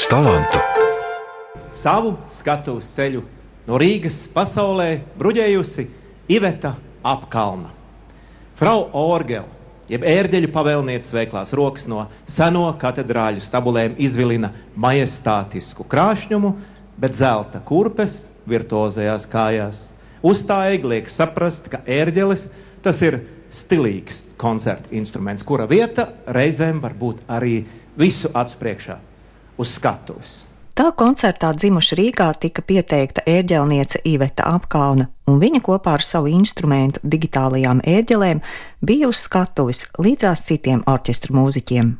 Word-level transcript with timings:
Mans 0.00 0.08
talantu. 0.08 0.58
Savu 1.68 2.14
skatuves 2.32 2.86
ceļu 2.94 3.20
no 3.66 3.76
Rīgas 3.76 4.22
pasaulē 4.32 5.02
bruģējusi 5.20 5.82
Iveta 6.32 6.70
Apkalna. 7.04 7.68
Frau 8.56 8.86
Orgel, 8.96 9.44
jeb 9.92 10.06
ērģeļu 10.08 10.48
pavēlnieces 10.54 11.12
veiklās 11.12 11.52
rokas 11.52 11.84
no 11.90 12.06
seno 12.24 12.62
katedrāļu 12.80 13.44
stabulēm 13.44 13.98
izvilina 14.00 14.54
majestātisku 14.72 15.84
krāšņumu, 15.84 16.54
bet 16.96 17.18
zelta 17.20 17.60
kurpes 17.60 18.30
virtuozajās 18.48 19.28
kājās. 19.28 19.82
Uz 20.24 20.46
tā 20.48 20.62
egliek 20.78 21.12
saprast, 21.12 21.68
ka 21.68 21.82
ērģelis 21.84 22.46
tas 22.80 23.04
ir 23.04 23.20
stilīgs 23.52 24.24
koncerta 24.40 24.96
instruments, 24.96 25.44
kura 25.44 25.68
vieta 25.68 26.08
reizēm 26.24 26.80
var 26.80 26.96
būt 26.96 27.20
arī 27.28 27.58
visu 28.00 28.32
acu 28.32 28.64
priekšā 28.64 29.00
uz 29.60 29.76
skatuves. 29.76 30.40
Tā 30.80 30.86
koncertā 30.96 31.50
dzimuša 31.52 31.96
Rīgā 31.98 32.26
tika 32.40 32.62
pieteikta 32.64 33.20
ērģelniece 33.28 34.00
Iveta 34.08 34.46
Apkalna, 34.48 35.10
un 35.28 35.40
viņa 35.42 35.60
kopā 35.66 35.98
ar 35.98 36.04
savu 36.06 36.30
instrumentu 36.32 37.02
digitālajām 37.04 37.82
ērģelēm 37.84 38.40
bija 38.80 39.10
uz 39.10 39.20
skatuves 39.26 39.84
līdzās 40.00 40.40
citiem 40.48 40.80
orķestra 40.88 41.36
mūziķiem. 41.36 41.90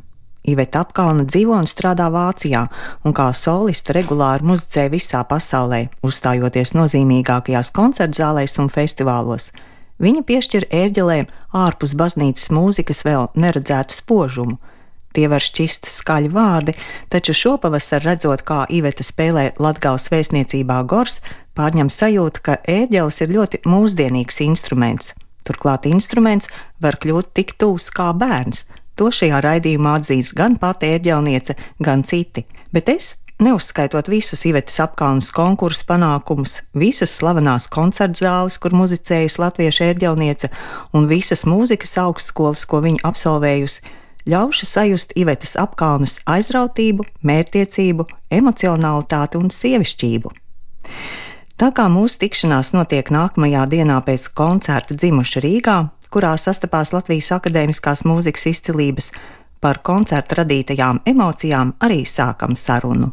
Iveta 0.49 0.81
Apkalna 0.87 1.27
dzīvo 1.29 1.59
un 1.59 1.69
strādā 1.69 2.07
Vācijā, 2.15 2.63
un 3.05 3.13
kā 3.13 3.27
soliste 3.37 3.93
regulāri 3.93 4.47
muzicē 4.49 4.87
visā 4.95 5.21
pasaulē, 5.29 5.83
uzstājoties 6.07 6.73
nozīmīgākajās 6.79 7.75
koncertzālēs 7.77 8.57
un 8.63 8.73
festivālos. 8.73 9.51
Viņa 10.01 10.25
piešķir 10.25 10.71
ērģelēm 10.73 11.29
ārpus 11.53 11.93
baznīcas 11.93 12.49
mūzikas 12.57 13.05
vēl 13.05 13.29
neredzētu 13.37 13.99
spožumu. 13.99 14.57
Tie 15.17 15.27
var 15.31 15.43
šķist 15.43 15.89
skaļi 15.91 16.31
vārdi, 16.31 16.75
taču 17.11 17.35
šopavasar 17.35 18.05
redzot, 18.07 18.45
kā 18.47 18.63
Iveta 18.71 19.07
spēlē 19.07 19.51
Latgales 19.59 20.07
vēstniecībā 20.13 20.83
Gors, 20.91 21.19
pārņem 21.59 21.91
sajūta, 21.91 22.45
ka 22.47 22.59
ērģelis 22.71 23.23
ir 23.25 23.35
ļoti 23.35 23.63
mūsdienīgs 23.67 24.43
instruments. 24.47 25.15
Turklāt 25.47 25.89
instruments 25.91 26.51
var 26.83 27.01
kļūt 27.03 27.33
tik 27.35 27.57
tūs 27.59 27.91
kā 27.95 28.13
bērns. 28.15 28.69
To 29.01 29.09
šajā 29.11 29.41
raidījumā 29.43 29.97
atzīs 29.99 30.35
gan 30.37 30.59
pati 30.61 30.93
ērģelniece, 30.95 31.57
gan 31.83 32.05
citi. 32.07 32.45
Bet 32.71 32.93
es 32.93 33.17
Neuzskaitot 33.41 34.11
visus 34.13 34.43
Ivetas 34.45 34.75
apkalnes 34.85 35.31
konkursu 35.33 35.87
panākumus, 35.89 36.59
visas 36.77 37.15
slavenās 37.17 37.71
koncerta 37.73 38.21
zāles, 38.21 38.59
kur 38.61 38.75
muzicējusi 38.77 39.41
latviešu 39.41 39.87
ērģelniece, 39.87 40.51
un 40.93 41.09
visas 41.09 41.47
mūzikas 41.49 41.97
augstskolas, 42.03 42.67
ko 42.69 42.83
viņa 42.85 43.01
absolvējusi, 43.09 43.95
ļaušu 44.29 44.69
sajust 44.69 45.15
Ivetas 45.17 45.57
apkalnes 45.61 46.19
aizrautību, 46.29 47.07
mērķtiecību, 47.25 48.07
emocionalitāti 48.41 49.41
un 49.41 49.51
sievišķību. 49.55 50.35
Tā 51.61 51.69
kā 51.77 51.89
mūsu 51.93 52.23
tikšanās 52.23 52.73
notiek 52.73 53.11
nākamajā 53.13 53.67
dienā 53.69 53.99
pēc 54.05 54.31
koncerta 54.37 54.97
dzimuša 54.97 55.43
Rīgā, 55.45 55.77
kurā 56.11 56.33
sastapās 56.41 56.95
Latvijas 56.97 57.31
akadēmiskās 57.37 58.07
mūzikas 58.09 58.49
izcilības, 58.55 59.13
Par 59.61 59.83
koncerta 59.85 60.39
radītajām 60.39 61.03
emocijām 61.11 61.75
arī 61.85 61.99
sākam 62.09 62.55
sarunu. 62.57 63.11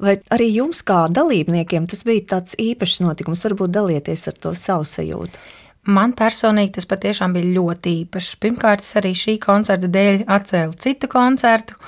Vai 0.00 0.14
arī 0.32 0.46
jums, 0.54 0.80
kā 0.80 1.02
dalībniekiem, 1.12 1.84
tas 1.90 2.06
bija 2.08 2.24
tāds 2.30 2.56
īpašs 2.56 3.02
notikums? 3.04 3.42
Varbūt 3.44 3.74
dalieties 3.74 4.24
ar 4.32 4.38
to 4.40 4.54
savu 4.56 4.88
sajūtu. 4.88 5.42
Man 5.88 6.12
personīgi 6.12 6.74
tas 6.76 6.84
patiešām 6.88 7.32
bija 7.32 7.54
ļoti 7.56 7.92
īpašs. 8.02 8.34
Pirmkārt, 8.42 8.84
es 8.84 8.96
arī 9.00 9.14
šī 9.16 9.38
koncerta 9.40 9.88
dēļ 9.88 10.26
atcēlu 10.28 10.76
citu 10.76 11.08
koncertu, 11.08 11.78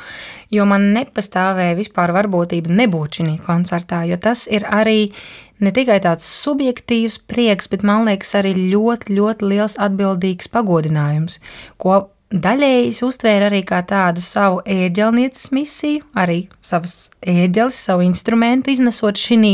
jo 0.50 0.64
man 0.68 0.88
nepastāvēja 0.94 1.76
vispār 1.76 2.14
varbūtība 2.16 2.72
nebūt 2.72 3.20
šī 3.20 3.36
koncertā, 3.44 4.06
jo 4.08 4.16
tas 4.16 4.46
ir 4.48 4.64
arī 4.64 5.10
ne 5.60 5.74
tikai 5.76 6.00
tāds 6.02 6.24
subjektīvs 6.24 7.20
prieks, 7.28 7.68
bet 7.68 7.84
man 7.84 8.08
liekas 8.08 8.32
arī 8.40 8.54
ļoti, 8.72 9.12
ļoti 9.18 9.52
liels 9.52 9.76
atbildīgs 9.76 10.48
pagodinājums, 10.56 11.38
ko 11.76 12.00
Daļēji 12.32 12.88
es 12.88 13.02
uztvēru 13.04 13.50
arī 13.50 13.60
kā 13.68 13.82
tādu 13.84 14.22
savu 14.24 14.62
ēģelnieces 14.64 15.50
misiju, 15.52 16.06
arī 16.16 16.46
savas 16.64 17.10
ēģeles, 17.28 17.76
savu 17.76 18.06
instrumentu 18.06 18.72
iznesot 18.72 19.20
šī 19.20 19.52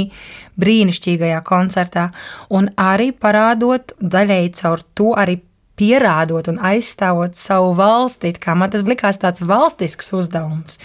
brīnišķīgajā 0.58 1.40
koncertā, 1.46 2.08
un 2.54 2.70
arī 2.78 3.10
parādot 3.10 3.96
daļēji 3.98 4.54
caur 4.60 4.84
to 4.94 5.10
arī 5.18 5.40
pierādot 5.78 6.50
un 6.50 6.58
aizstāvot 6.58 7.34
savu 7.38 7.74
valsti, 7.78 8.34
man 8.54 8.70
tas 8.70 8.86
likās 8.86 9.18
tāds 9.18 9.42
valstisks 9.42 10.12
uzdevums. 10.14 10.78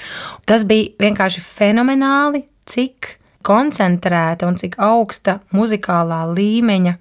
Tas 0.45 0.65
bija 0.65 0.93
vienkārši 1.01 1.41
fenomenāli, 1.45 2.45
cik 2.65 3.17
koncentrēta 3.45 4.47
un 4.47 4.57
cik 4.57 4.79
augsta 4.81 5.41
muzikālā 5.53 6.23
līmeņa 6.33 6.97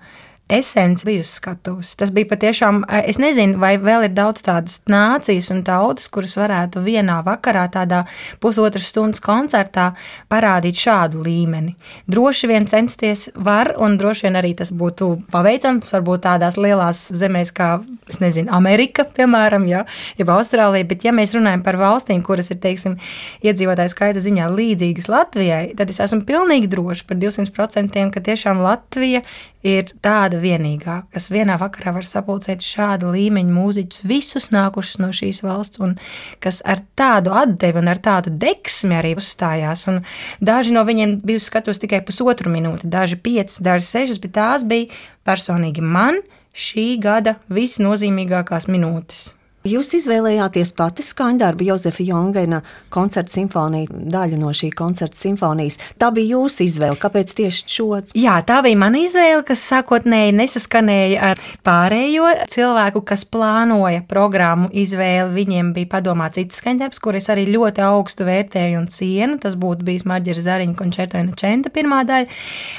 esence 0.53 1.07
bija 1.07 1.23
uz 1.25 1.31
skatuves. 1.33 1.95
Tas 1.97 2.11
bija 2.13 2.29
patiešām, 2.29 2.83
es 3.09 3.19
nezinu, 3.23 3.57
vai 3.63 3.75
vēl 3.81 4.07
ir 4.09 4.15
daudz 4.17 4.45
tādas 4.45 4.81
nācijas 4.91 5.49
un 5.55 5.63
tautas, 5.67 6.11
kuras 6.13 6.35
varētu 6.37 6.83
vienā 6.85 7.21
vakarā, 7.25 7.65
tādā 7.73 8.03
pusotras 8.43 8.91
stundas 8.93 9.23
koncertā 9.25 9.93
parādīt 10.33 10.77
šādu 10.79 11.23
līmeni. 11.25 11.77
Droši 12.11 12.51
vien 12.51 12.69
censties 12.69 13.29
var, 13.35 13.73
un 13.81 13.97
droši 14.01 14.29
vien 14.29 14.41
arī 14.41 14.53
tas 14.59 14.73
būtu 14.77 15.11
paveicams, 15.33 15.89
varbūt 15.95 16.27
tādās 16.27 16.59
lielās 16.61 17.07
zemēs 17.17 17.55
kā, 17.57 17.71
es 18.13 18.21
nezinu, 18.23 18.53
Amerika, 18.53 19.07
piemēram, 19.17 19.65
ja, 19.71 19.85
jeb 20.21 20.33
Austrālija, 20.35 20.89
bet 20.89 21.07
ja 21.09 21.15
mēs 21.17 21.33
runājam 21.37 21.65
par 21.65 21.81
valstīm, 21.81 22.21
kuras 22.27 22.53
ir, 22.53 22.61
teiksim, 22.63 22.99
iedzīvotāju 23.47 23.95
skaita 23.95 24.21
ziņā 24.23 24.51
līdzīgas 24.53 25.09
Latvijai, 25.13 25.65
tad 25.79 25.93
es 25.93 26.03
esmu 26.05 26.23
pilnīgi 26.29 26.69
droši 26.73 27.09
par 27.09 27.21
200%, 27.23 28.05
ka 28.13 28.27
tiešām 28.29 28.61
Latvija 28.65 29.23
ir 29.67 29.93
tāda 30.03 30.42
vienīgā, 30.43 30.97
kas 31.15 31.31
vienā 31.33 31.57
vakarā 31.61 31.95
var 31.97 32.07
sapulcēt 32.07 32.65
šāda 32.67 33.11
līmeņa 33.15 33.55
mūziķus, 33.57 34.05
visus 34.11 34.51
nākušus 34.55 35.01
no 35.03 35.11
šīs 35.15 35.43
valsts, 35.47 35.81
un 35.83 35.97
kas 36.43 36.61
ar 36.69 36.83
tādu 36.99 37.35
atdevi 37.39 37.81
un 37.81 37.91
ar 37.93 38.03
tādu 38.03 38.35
deksmi 38.43 38.99
arī 38.99 39.15
uzstājās. 39.19 39.87
Un 39.91 40.03
daži 40.45 40.75
no 40.77 40.85
viņiem 40.89 41.21
bija 41.25 41.43
skatus 41.43 41.83
tikai 41.83 42.03
pusotru 42.07 42.53
minūti, 42.53 42.91
daži 42.91 43.21
piecas, 43.23 43.61
daži 43.63 43.89
sešas, 43.89 44.23
bet 44.23 44.37
tās 44.39 44.67
bija 44.69 44.91
personīgi 45.27 45.85
man 45.85 46.21
šī 46.53 46.89
gada 47.03 47.39
visnozīmīgākās 47.53 48.69
minūtes. 48.69 49.31
Jūs 49.63 49.93
izvēlējāties 49.95 50.73
pati 50.75 51.05
skaņdarbu 51.07 51.69
Jozefa 51.69 52.03
Jongena 52.03 52.59
koncerta 52.91 53.31
simfoniju, 53.31 53.95
daļu 54.11 54.41
no 54.41 54.51
šī 54.51 54.73
koncerta 54.75 55.15
simfonijas. 55.15 55.77
Tā 56.03 56.09
bija 56.11 56.35
jūsu 56.35 56.65
izvēle. 56.67 56.99
Kāpēc 56.99 57.31
tieši 57.39 57.69
šo? 57.71 57.87
Jā, 58.19 58.41
tā 58.43 58.57
bija 58.67 58.81
mana 58.81 59.05
izvēle, 59.05 59.45
kas 59.47 59.63
sākotnēji 59.71 60.35
nesaskanēja 60.35 61.29
ar 61.29 61.43
pārējo 61.63 62.33
cilvēku, 62.51 63.05
kas 63.07 63.23
plānoja 63.23 64.03
programmu 64.11 64.67
izvēli. 64.75 65.31
Viņiem 65.37 65.71
bija 65.77 65.93
padomāts 65.95 66.41
cits 66.41 66.59
skaņdarbs, 66.59 66.99
kur 66.99 67.21
es 67.21 67.31
arī 67.31 67.47
ļoti 67.53 67.87
augstu 67.87 68.27
vērtēju 68.27 68.83
un 68.83 68.91
cienu. 68.91 69.39
Tas 69.47 69.55
būtu 69.55 69.87
bijis 69.87 70.09
Marģers 70.11 70.43
Zariņa 70.43 70.75
koncerta 70.81 71.23
Čenta 71.39 71.71
pirmā 71.71 72.03
daļa. 72.09 72.27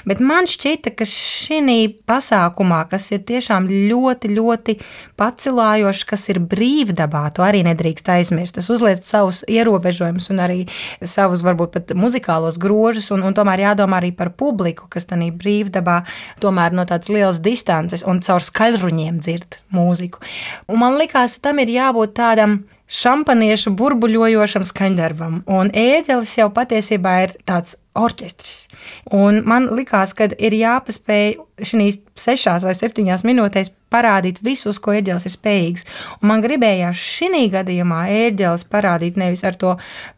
Bet 0.10 0.20
man 0.20 0.52
šķita, 0.52 0.92
ka 1.00 1.08
šī 1.08 1.80
pasākumā, 2.12 2.84
kas 2.92 3.08
ir 3.16 3.24
tiešām 3.24 3.72
ļoti, 3.72 4.36
ļoti 4.36 4.78
pacilājošs, 5.20 6.06
kas 6.12 6.28
ir 6.34 6.44
brīvs, 6.44 6.73
brīvdabā 6.74 7.28
to 7.36 7.44
arī 7.46 7.62
nedrīkst 7.66 8.10
aizmirst. 8.10 8.58
Tas 8.58 8.70
uzliek 8.74 9.02
savus 9.06 9.44
ierobežojumus 9.50 10.30
un 10.34 10.42
arī 10.42 10.60
savus, 11.02 11.44
varbūt 11.46 11.74
pat 11.74 11.94
muzikālos 11.98 12.58
grožus, 12.58 13.12
un, 13.14 13.24
un 13.24 13.34
tomēr 13.34 13.68
jādomā 13.68 14.02
arī 14.02 14.12
par 14.16 14.34
publiku, 14.34 14.88
kas 14.90 15.06
tādā 15.06 15.30
brīvdabā 15.32 16.02
tomēr 16.42 16.74
no 16.74 16.86
tādas 16.90 17.12
lielas 17.14 17.42
distances 17.44 18.04
un 18.06 18.22
caur 18.26 18.42
skaļruņiem 18.42 19.20
dzird 19.22 19.60
mūziku. 19.74 20.24
Un 20.68 20.82
man 20.82 20.98
likās, 20.98 21.40
tam 21.44 21.62
ir 21.62 21.70
jābūt 21.70 22.16
tādam 22.18 22.64
šampaniešu 22.88 23.74
burbuļojošam 23.78 24.66
skaņdarbam. 24.68 25.44
Un 25.48 25.72
ēdelis 25.74 26.36
jau 26.38 26.50
patiesībā 26.54 27.16
ir 27.26 27.38
tāds 27.48 27.78
orķestris. 27.98 28.68
Un 29.14 29.44
man 29.48 29.70
likās, 29.76 30.16
ka 30.18 30.28
ir 30.34 30.56
jāpaspēj 30.58 31.38
šīs 31.64 32.02
sešās 32.20 32.66
vai 32.66 32.74
septiņās 32.78 33.24
minūtēs 33.26 33.72
parādīt 33.94 34.42
visus, 34.46 34.80
ko 34.82 34.96
ēdelis 34.98 35.28
ir 35.30 35.34
spējīgs. 35.36 35.86
Un 36.22 36.32
man 36.32 36.42
gribējās 36.46 36.98
šī 36.98 37.46
gadījumā 37.54 38.08
ēdelis 38.14 38.66
parādīt 38.70 39.20
nevis 39.22 39.46
ar 39.46 39.58
to 39.62 39.76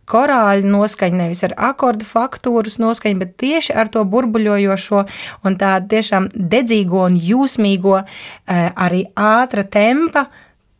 korāļu 0.09 0.69
noskaņu, 0.71 1.19
nevis 1.19 1.43
ar 1.47 1.55
akordu 1.71 2.07
faktūras 2.07 2.79
noskaņu, 2.81 3.19
bet 3.23 3.35
tieši 3.41 3.75
ar 3.75 3.91
to 3.91 4.05
burbuļojošo 4.07 5.03
un 5.43 5.59
tādu 5.59 5.91
tiešām 5.97 6.31
dedzīgo 6.35 7.03
un 7.09 7.19
jūsmīgo, 7.19 7.99
eh, 8.03 8.71
arī 8.75 9.05
ātra 9.15 9.67
tempa 9.67 10.27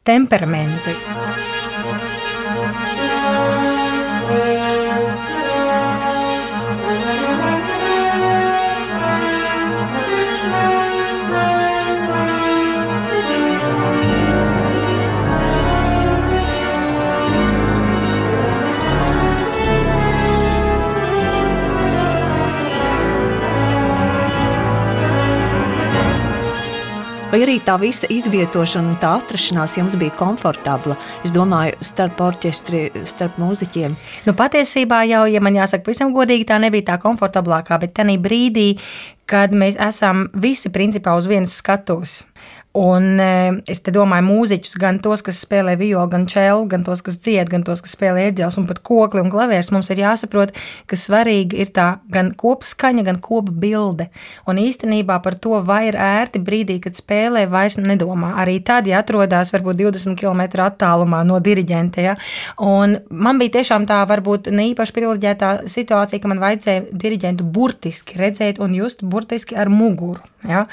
temperamentu. 0.06 1.55
Vai 27.36 27.42
arī 27.44 27.58
tā 27.60 27.74
visa 27.76 28.08
izvietošana 28.08 28.94
un 28.94 28.96
tā 28.96 29.10
atrašanās 29.18 29.74
jums 29.76 29.98
bija 30.00 30.14
komfortabla? 30.16 30.96
Es 31.28 31.34
domāju, 31.36 31.76
starp 31.84 32.22
orķestri, 32.24 32.86
starp 33.12 33.36
mūziķiem. 33.44 33.98
Nu, 34.24 34.32
patiesībā 34.40 35.02
jau, 35.10 35.26
ja 35.28 35.42
man 35.44 35.58
jāsaka, 35.60 35.84
pavisam 35.84 36.14
godīgi, 36.16 36.46
tā 36.48 36.62
nebija 36.64 36.94
tā 36.94 36.96
komfortablākā, 37.04 37.76
bet 37.82 37.92
tajā 38.00 38.16
brīdī, 38.24 38.70
kad 39.28 39.52
mēs 39.52 39.76
esam 39.84 40.30
visi 40.32 40.72
principā 40.72 41.18
uz 41.20 41.28
vienas 41.28 41.58
skatuves. 41.60 42.22
Un 42.76 43.20
e, 43.24 43.28
es 43.72 43.80
te 43.80 43.92
domāju, 43.96 44.26
mūziķus, 44.28 44.74
gan 44.82 44.98
tos, 45.00 45.22
kas 45.24 45.38
spēlē 45.46 45.78
violi, 45.80 46.10
gan 46.12 46.26
čēlu, 46.28 46.66
gan 46.68 46.82
tos, 46.84 47.00
kas 47.06 47.16
dzied, 47.24 47.48
gan 47.48 47.64
tos, 47.64 47.80
kas 47.80 47.94
spēlē 47.96 48.26
ērģeles 48.28 48.58
un 48.60 48.66
pat 48.68 48.82
kokli 48.84 49.22
un 49.24 49.30
klavierus. 49.32 49.70
Mums 49.72 49.88
ir 49.94 50.02
jāsaprot, 50.02 50.52
ka 50.92 50.98
svarīgi 51.00 51.62
ir 51.64 51.70
tā 51.76 51.86
gan 52.12 52.34
kopskaņa, 52.36 53.06
gan 53.08 53.22
kopa 53.24 53.54
bilde. 53.64 54.10
Un 54.52 54.60
īstenībā 54.60 55.22
par 55.24 55.38
to, 55.40 55.54
vai 55.64 55.86
ir 55.88 55.96
ērti 55.96 56.42
brīdī, 56.44 56.82
kad 56.84 57.00
spēlē, 57.00 57.46
vairs 57.52 57.78
nedomā. 57.80 58.34
Arī 58.44 58.58
tad, 58.68 58.90
ja 58.92 59.00
atrodas 59.00 59.54
varbūt 59.56 59.80
20 59.80 60.20
km 60.20 60.44
attālumā 60.66 61.22
no 61.24 61.40
diriģenta. 61.40 62.04
Ja? 62.04 62.18
Un 62.60 62.98
man 63.08 63.40
bija 63.40 63.56
tiešām 63.62 63.88
tā 63.88 64.02
varbūt 64.10 64.50
ne 64.52 64.68
īpaši 64.74 64.98
privileģētā 64.98 65.54
situācija, 65.72 66.20
ka 66.20 66.34
man 66.34 66.44
vajadzēja 66.44 66.90
diriģentu 66.92 67.48
burtiski 67.56 68.20
redzēt 68.20 68.60
un 68.60 68.76
just 68.76 69.06
burtiski 69.08 69.56
ar 69.56 69.72
muguru. 69.72 70.20
Ja? 70.44 70.66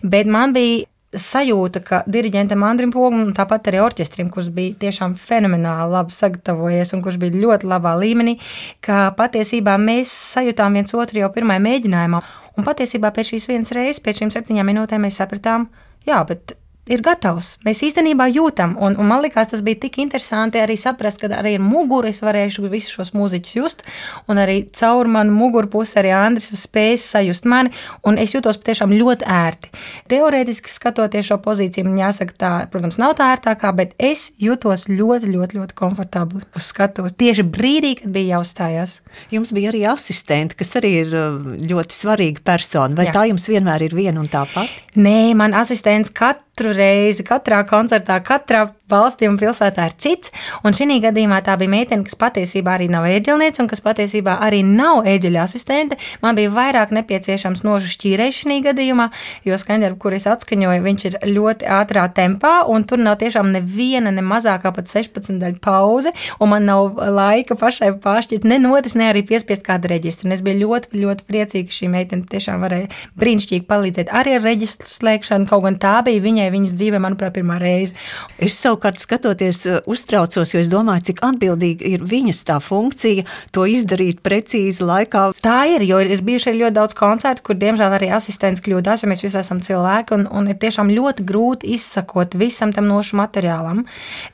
Bet 0.00 0.24
man 0.30 0.56
bija 0.56 0.88
sajūta, 1.16 1.82
ka 1.82 2.00
diriģentam 2.06 2.62
Andrim 2.66 2.92
Pogam, 2.94 3.32
tāpat 3.34 3.70
arī 3.70 3.80
orķestrim, 3.82 4.30
kurš 4.30 4.50
bija 4.54 4.76
tiešām 4.84 5.16
fenomenāli 5.18 5.90
labi 5.94 6.14
sagatavojies 6.14 6.94
un 6.94 7.02
kurš 7.02 7.18
bija 7.22 7.40
ļoti 7.42 7.70
labā 7.70 7.96
līmenī, 7.98 8.36
ka 8.84 9.08
patiesībā 9.18 9.74
mēs 9.82 10.12
sajūtām 10.36 10.78
viens 10.78 10.94
otru 10.94 11.22
jau 11.24 11.32
pirmajā 11.34 11.64
mēģinājumā. 11.66 12.22
Un 12.58 12.66
patiesībā 12.66 13.10
pēc 13.16 13.34
šīs 13.34 13.50
vienas 13.50 13.74
reizes, 13.74 14.02
pēc 14.04 14.22
šīm 14.22 14.34
septiņām 14.34 14.70
minūtēm, 14.70 15.06
mēs 15.06 15.18
sapratām, 15.22 15.66
jā, 16.06 16.22
bet 16.28 16.54
ir 16.90 17.02
gatavs. 17.04 17.54
Mēs 17.66 17.82
īstenībā 17.86 18.26
jūtam, 18.32 18.74
un, 18.82 18.96
un 18.98 19.08
man 19.08 19.22
liekas, 19.24 19.52
tas 19.52 19.62
bija 19.66 19.78
tik 19.84 20.00
interesanti 20.02 20.60
arī 20.60 20.76
saprast, 20.80 21.22
ka 21.22 21.30
arī 21.38 21.54
ar 21.58 21.64
muguru 21.64 22.10
es 22.10 22.20
varēšu 22.24 22.66
visus 22.70 22.94
šos 22.96 23.12
mūziķus 23.16 23.56
just, 23.56 23.84
un 24.30 24.40
arī 24.42 24.62
caur 24.76 25.08
manu 25.10 25.34
muguru 25.36 25.70
pusi 25.70 25.98
arī 26.00 26.12
Andris 26.16 26.50
spējas 26.58 27.06
sajust 27.14 27.46
mani, 27.50 27.72
un 28.06 28.18
es 28.20 28.34
jūtos 28.34 28.58
patiešām 28.60 28.94
ļoti 28.98 29.28
ērti. 29.30 29.72
Teorētiski 30.10 30.72
skatoties 30.72 31.30
šo 31.30 31.38
pozīciju, 31.44 31.86
man 31.88 32.00
jāsaka, 32.02 32.36
tā, 32.40 32.52
protams, 32.72 32.98
nav 33.00 33.16
tā 33.18 33.30
ērtākā, 33.36 33.72
bet 33.78 33.94
es 33.98 34.30
jūtos 34.42 34.88
ļoti, 34.90 35.30
ļoti, 35.30 35.60
ļoti 35.60 35.78
komfortabli 35.78 36.42
uz 36.58 36.70
skatuves 36.72 37.16
tieši 37.20 37.46
brīdī, 37.46 37.94
kad 38.00 38.14
bija 38.14 38.36
jāuzstājās. 38.36 38.98
Jums 39.34 39.54
bija 39.56 39.70
arī 39.72 39.84
asistenti, 39.90 40.58
kas 40.58 40.74
arī 40.80 40.92
ir 41.04 41.14
uh, 41.14 41.38
ļoti 41.70 41.96
svarīga 41.96 42.44
persona. 42.46 42.96
Vai 42.98 43.08
Jā. 43.10 43.16
tā 43.18 43.26
jums 43.30 43.46
vienmēr 43.50 43.86
ir 43.86 43.96
viena 43.96 44.22
un 44.22 44.30
tā 44.30 44.44
pati? 44.50 44.82
Nē, 45.00 45.32
man 45.38 45.54
asistents 45.54 46.12
katru 46.60 46.74
reizi, 46.76 47.24
katrā 47.24 47.62
koncertā, 47.64 48.18
katrā 48.20 48.66
valstī 48.90 49.28
un 49.30 49.38
pilsētā 49.38 49.86
ir 49.88 49.94
cits. 50.00 50.32
Un 50.66 50.74
šī 50.76 50.98
gadījumā 51.02 51.40
tā 51.46 51.56
bija 51.60 51.70
meitene, 51.72 52.04
kas 52.06 52.18
patiesībā 52.18 52.74
arī 52.76 52.88
nav 52.90 53.06
ēģelniece 53.08 53.62
un 53.62 53.68
kas 53.70 53.82
patiesībā 53.84 54.36
arī 54.44 54.62
nav 54.66 55.06
ēģeļa 55.08 55.44
asistente. 55.44 55.98
Man 56.22 56.38
bija 56.38 56.50
vairāk 56.54 56.92
nepieciešams 56.96 57.62
nožu 57.66 57.90
šķīrēs 57.94 58.42
šī 58.42 58.58
gadījumā, 58.66 59.08
jo 59.46 59.58
skaņdarbu, 59.60 59.98
kur 60.02 60.16
es 60.16 60.26
atskaņoju, 60.30 60.84
viņš 60.84 61.06
ir 61.10 61.18
ļoti 61.30 61.68
ātrā 61.70 62.06
tempā, 62.16 62.64
un 62.68 62.84
tur 62.84 63.00
nav 63.02 63.20
tiešām 63.22 63.52
neviena, 63.54 64.12
ne 64.12 64.24
mazākā 64.26 64.74
pat 64.74 64.90
16 64.90 65.38
daļa 65.40 65.62
pauze, 65.62 66.12
un 66.40 66.52
man 66.52 66.66
nav 66.68 66.98
laika 66.98 67.56
pašai 67.58 67.92
pāršķirt 68.02 68.48
ne 68.50 68.58
notis, 68.62 68.96
ne 68.98 69.10
arī 69.12 69.24
piespiest 69.26 69.64
kādu 69.66 69.92
reģistru. 69.92 70.28
Un 70.28 70.36
es 70.36 70.44
biju 70.44 70.64
ļoti, 70.64 70.92
ļoti 71.04 71.26
priecīga, 71.28 71.70
ka 71.70 71.78
šī 71.78 71.90
meitene 71.94 72.28
tiešām 72.30 72.64
varēja 72.64 72.90
brīnišķīgi 73.20 73.68
palīdzēt 73.70 74.12
arī 74.20 74.36
ar 74.36 74.46
reģistru 74.48 74.90
slēgšanu, 74.90 75.48
kaut 75.50 75.66
gan 75.68 75.78
tā 75.80 75.96
bija 76.06 76.24
viņai 76.24 76.49
viņas 76.52 76.76
dzīvē, 76.78 77.00
manuprāt, 77.02 77.34
pirmā 77.36 77.58
reize. 77.62 77.96
Es 78.38 78.58
savukārt 78.60 79.00
skatoties, 79.02 79.64
eh, 79.66 79.80
uztraucos, 79.86 80.54
jo 80.54 80.60
es 80.60 80.68
domāju, 80.68 81.10
cik 81.10 81.22
atbildīga 81.26 81.86
ir 81.86 82.00
viņas 82.00 82.44
tā 82.44 82.58
funkcija 82.62 83.24
to 83.52 83.66
izdarīt 83.66 84.20
precīzi 84.20 84.84
laikā. 84.84 85.30
Tā 85.42 85.58
ir, 85.74 85.84
jo 85.86 86.00
ir 86.00 86.22
bijuši 86.22 86.56
ļoti 86.56 86.76
daudz 86.76 86.94
koncertu, 86.94 87.42
kur 87.42 87.54
diemžēl 87.54 87.96
arī 87.98 88.10
asistents 88.14 88.60
kļūdās, 88.60 89.02
jo 89.02 89.10
mēs 89.10 89.24
visi 89.24 89.38
esam 89.40 89.60
cilvēki 89.60 90.16
un, 90.16 90.26
un 90.30 90.48
ir 90.48 90.58
tiešām 90.60 90.90
ļoti 90.92 91.24
grūti 91.26 91.74
izsakot 91.76 92.34
visam 92.34 92.72
tam 92.72 92.88
nošu 92.90 93.16
materiālam, 93.20 93.84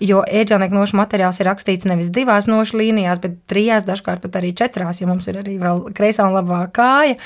jo 0.01 0.23
ēģelnieku 0.27 0.77
nošu 0.77 0.99
materiāls 1.01 1.41
ir 1.41 1.51
rakstīts 1.51 1.89
nevis 1.89 2.11
divās 2.15 2.49
nošu 2.51 2.81
līnijās, 2.81 3.21
bet 3.23 3.39
trijās, 3.51 3.87
dažkārt 3.89 4.25
pat 4.25 4.41
arī 4.41 4.53
četrās, 4.57 5.01
jo 5.01 5.11
mums 5.11 5.29
ir 5.31 5.41
arī 5.43 5.57
vēl 5.61 5.87
kreisā 5.97 6.27
un 6.29 6.37
labā 6.37 6.63
kāja, 6.75 7.17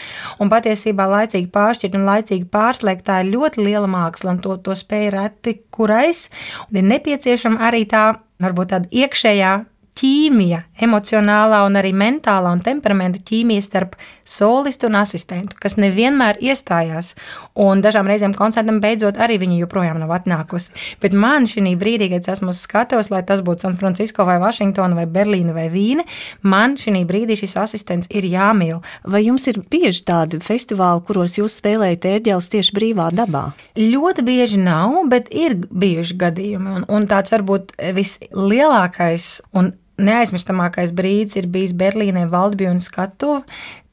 un 0.40 0.52
patiesībā 0.52 1.06
laicīgi 1.10 1.50
pāršķirt 1.54 1.98
un 1.98 2.06
laicīgi 2.08 2.48
pārslēgt, 2.52 3.06
tā 3.06 3.20
ir 3.22 3.32
ļoti 3.34 3.64
liela 3.64 3.88
māksla, 3.90 4.36
un 4.36 4.42
to, 4.44 4.56
to 4.64 4.76
spēja 4.80 5.14
reti 5.16 5.58
kurais, 5.74 6.28
ir 6.72 6.86
nepieciešama 6.88 7.60
arī 7.70 7.84
tā, 7.90 8.04
varbūt 8.42 8.72
tāda 8.74 8.90
iekšējā 9.02 9.52
ķīmija, 10.00 10.62
emocionālā 10.80 11.60
un 11.66 11.76
arī 11.76 11.90
mentālā 11.96 12.52
un 12.54 12.62
temperamentu 12.64 13.20
ķīmija 13.28 13.64
starp 13.64 13.96
solistu 14.24 14.88
un 14.88 14.96
asistentu, 15.00 15.56
kas 15.60 15.76
nevienmēr 15.80 16.38
iestājās. 16.40 17.12
Un 17.60 17.82
dažām 17.84 18.08
reizēm 18.08 18.34
koncertam 18.36 18.78
beidzot 18.80 19.18
arī 19.20 19.36
viņa 19.42 19.58
joprojām 19.60 19.98
nav 20.00 20.14
atnākusi. 20.16 20.72
Bet 21.02 21.16
man 21.16 21.48
šī 21.50 21.74
brīdī, 21.80 22.10
kad 22.12 22.24
es 22.24 22.38
esmu 22.38 22.54
skatos, 22.56 23.10
lai 23.12 23.22
tas 23.26 23.42
būtu 23.44 23.66
San 23.66 23.76
Francisco 23.80 24.24
vai 24.28 24.38
Vašingtona 24.42 24.96
vai 24.96 25.06
Berlīna 25.10 25.54
vai 25.56 25.66
Vīne, 25.72 26.06
man 26.42 26.78
šī 26.80 27.02
brīdī 27.08 27.36
šis 27.42 27.58
asistents 27.60 28.10
ir 28.10 28.28
jāmīl. 28.30 28.80
Vai 29.04 29.24
jums 29.26 29.46
ir 29.50 29.60
bieži 29.70 30.06
tādi 30.08 30.40
festivāli, 30.44 31.04
kuros 31.06 31.36
jūs 31.36 31.58
spēlējat 31.60 32.08
ērģeles 32.14 32.50
tieši 32.54 32.76
brīvā 32.78 33.10
dabā? 33.12 33.50
Ļoti 33.76 34.24
bieži 34.24 34.62
nav, 34.62 34.96
bet 35.10 35.28
ir 35.34 35.58
bijuši 35.58 36.16
gadījumi. 36.20 36.78
Un, 36.78 36.88
un 36.88 37.10
tāds 37.10 37.34
varbūt 37.34 37.76
vislielākais 37.96 39.28
un 39.58 39.74
neaizmirstamākais 40.00 40.94
brīdis 40.96 41.38
ir 41.40 41.50
bijis 41.52 41.76
Berlīnē 41.76 42.26
Valdbjūnas 42.30 42.88
skatuve, 42.90 43.44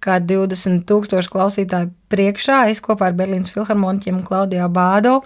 kā 0.03 0.19
20,000 0.21 1.27
klausītāju 1.33 1.89
priekšā. 2.11 2.61
Es 2.71 2.79
kopā 2.83 3.09
ar 3.09 3.15
Berlīnas 3.17 3.51
filharmoniķiem 3.51 4.21
Klaudijā 4.27 4.67
Bādo 4.71 5.17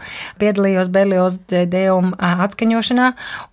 piedalījos 0.42 0.90
Berlioz 0.94 1.38
Deum 1.50 2.14
atskaņošanā, 2.16 3.10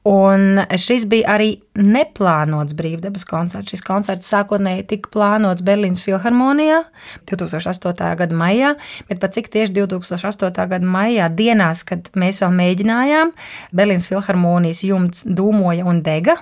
un 0.08 0.62
šis 0.78 1.08
bija 1.10 1.34
arī 1.36 1.50
neplānots 1.78 2.76
brīvdabas 2.78 3.26
koncerts. 3.28 3.74
Šis 3.74 3.84
koncerts 3.86 4.30
sākotnēji 4.32 4.86
tika 4.94 5.12
plānots 5.14 5.64
Berlīnas 5.66 6.04
filharmonijā 6.06 6.84
2008. 7.30 8.12
gada 8.22 8.38
maijā, 8.38 8.74
bet 9.10 9.20
pat 9.22 9.36
cik 9.36 9.50
tieši 9.54 9.74
2008. 9.82 10.68
gada 10.70 10.92
maijā 10.96 11.28
dienās, 11.34 11.84
kad 11.86 12.08
mēs 12.18 12.40
vēl 12.44 12.54
mēģinājām, 12.62 13.34
Berlīnas 13.74 14.08
filharmonijas 14.10 14.86
jumts 14.86 15.26
dūmoja 15.26 15.86
un 15.88 16.00
dega. 16.06 16.38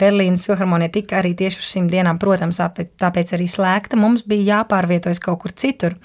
Berlīnas 0.00 0.46
filharmonija 0.48 0.92
tika 0.94 1.20
arī 1.20 1.34
tieši 1.38 1.60
uz 1.60 1.68
šīm 1.68 1.90
dienām, 1.92 2.18
protams, 2.20 2.60
tāpēc 3.00 3.34
arī 3.36 3.46
slēgta. 3.50 3.98
Mums 4.00 4.24
bija 4.28 4.60
jāpārvietojas 4.60 5.22
kaut 5.22 5.42
kur 5.44 5.54
citur. 5.54 5.96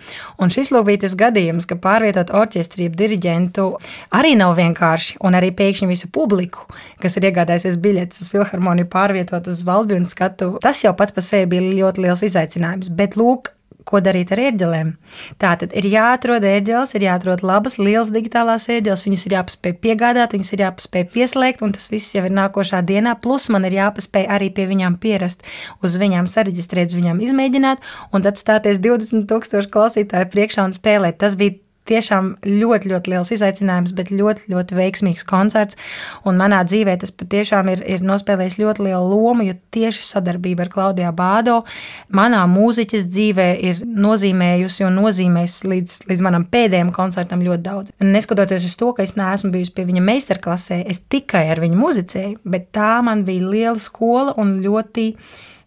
Un 0.42 0.54
šis 0.54 0.72
lūk 0.76 0.90
bija 0.90 1.06
tas 1.06 1.18
gadījums, 1.20 1.68
ka 1.70 1.80
pārvietot 1.82 2.34
orķestri, 2.36 2.90
diriģentu 2.92 3.68
arī 4.20 4.36
nav 4.40 4.56
vienkārši. 4.60 5.20
Un 5.26 5.40
arī 5.40 5.52
pēkšņi 5.56 5.90
visu 5.90 6.12
publiku, 6.14 6.68
kas 7.02 7.18
ir 7.18 7.30
iegādājusies 7.32 7.80
biļetes 7.82 8.26
uz 8.26 8.32
filharmoniju, 8.34 8.92
pārvietot 8.92 9.50
uz 9.52 9.64
Valdbjūnu 9.68 10.12
skatu, 10.12 10.56
tas 10.64 10.84
jau 10.84 10.94
pats 10.98 11.16
par 11.16 11.26
sevi 11.26 11.50
bija 11.56 11.76
ļoti 11.82 12.06
liels 12.06 12.26
izaicinājums. 12.28 12.92
Bet 12.96 13.18
lūk, 13.20 13.55
ko 13.86 14.02
darīt 14.04 14.32
ar 14.34 14.42
ērģelēm. 14.48 14.92
Tā 15.42 15.54
tad 15.62 15.74
ir 15.78 15.88
jāatrod 15.90 16.46
ērģeles, 16.46 16.96
ir 16.98 17.06
jāatrod 17.08 17.44
labas, 17.46 17.78
lielas 17.82 18.12
digitālās 18.14 18.68
ērģeles, 18.74 19.06
viņas 19.08 19.26
ir 19.28 19.36
jāpaspēj 19.38 19.76
piegādāt, 19.84 20.36
viņas 20.36 20.54
ir 20.56 20.66
jāpaspēj 20.66 21.06
pieslēgt, 21.14 21.66
un 21.66 21.76
tas 21.76 21.90
viss 21.94 22.16
jau 22.18 22.26
ir 22.26 22.34
nākošā 22.36 22.82
dienā. 22.86 23.16
Plus 23.22 23.50
man 23.54 23.68
ir 23.70 23.78
jāpaspēj 23.80 24.30
arī 24.38 24.50
pie 24.56 24.68
viņām 24.72 24.98
pierast, 25.02 25.46
uz 25.86 26.00
viņām 26.02 26.30
sareģistrēt, 26.32 26.92
uz 26.94 27.00
viņām 27.02 27.22
izmēģināt, 27.28 27.86
un 28.12 28.26
tad 28.26 28.42
stāties 28.42 28.82
20,000 28.84 29.70
klausītāju 29.74 30.32
priekšā 30.34 30.66
un 30.66 30.76
spēlēt. 30.76 31.22
Tas 31.22 31.38
bija 31.40 31.60
tiešām 31.90 32.32
ļoti, 32.46 32.90
ļoti 32.92 33.12
liels 33.14 33.32
izaicinājums, 33.36 33.94
bet 33.98 34.12
ļoti, 34.14 34.50
ļoti 34.52 34.78
veiksmīgs 34.78 35.26
koncerts. 35.28 35.78
Un 36.26 36.40
manā 36.40 36.64
dzīvē 36.68 36.98
tas 37.02 37.14
patiešām 37.16 37.70
ir, 37.74 37.84
ir 37.96 38.06
nospēlējis 38.06 38.60
ļoti 38.62 38.88
lielu 38.88 39.10
lomu, 39.12 39.46
jo 39.48 39.56
tieši 39.76 40.06
sadarbība 40.08 40.66
ar 40.66 40.74
Klaudiju 40.74 41.14
Bādo 41.16 41.62
manā 42.16 42.44
mūziķis 42.50 43.10
dzīvē 43.12 43.48
ir 43.70 43.82
nozīmējusi 43.86 44.88
un 44.88 45.00
nozīmēs 45.02 45.60
līdz, 45.70 45.98
līdz 46.10 46.26
manam 46.26 46.48
pēdējam 46.52 46.94
koncertam 46.96 47.44
ļoti 47.46 47.66
daudz. 47.66 47.96
Neskatoties 48.04 48.68
uz 48.70 48.78
to, 48.80 48.92
ka 48.96 49.06
es 49.06 49.16
neesmu 49.20 49.54
bijusi 49.56 49.76
pie 49.76 49.88
viņa 49.90 50.06
meistarklasē, 50.06 50.82
es 50.90 51.04
tikai 51.12 51.48
ar 51.54 51.62
viņu 51.64 51.80
muzicēju, 51.80 52.40
bet 52.46 52.72
tā 52.76 52.98
man 53.06 53.26
bija 53.28 53.50
liela 53.50 53.82
skola 53.82 54.36
un 54.42 54.58
ļoti 54.64 55.12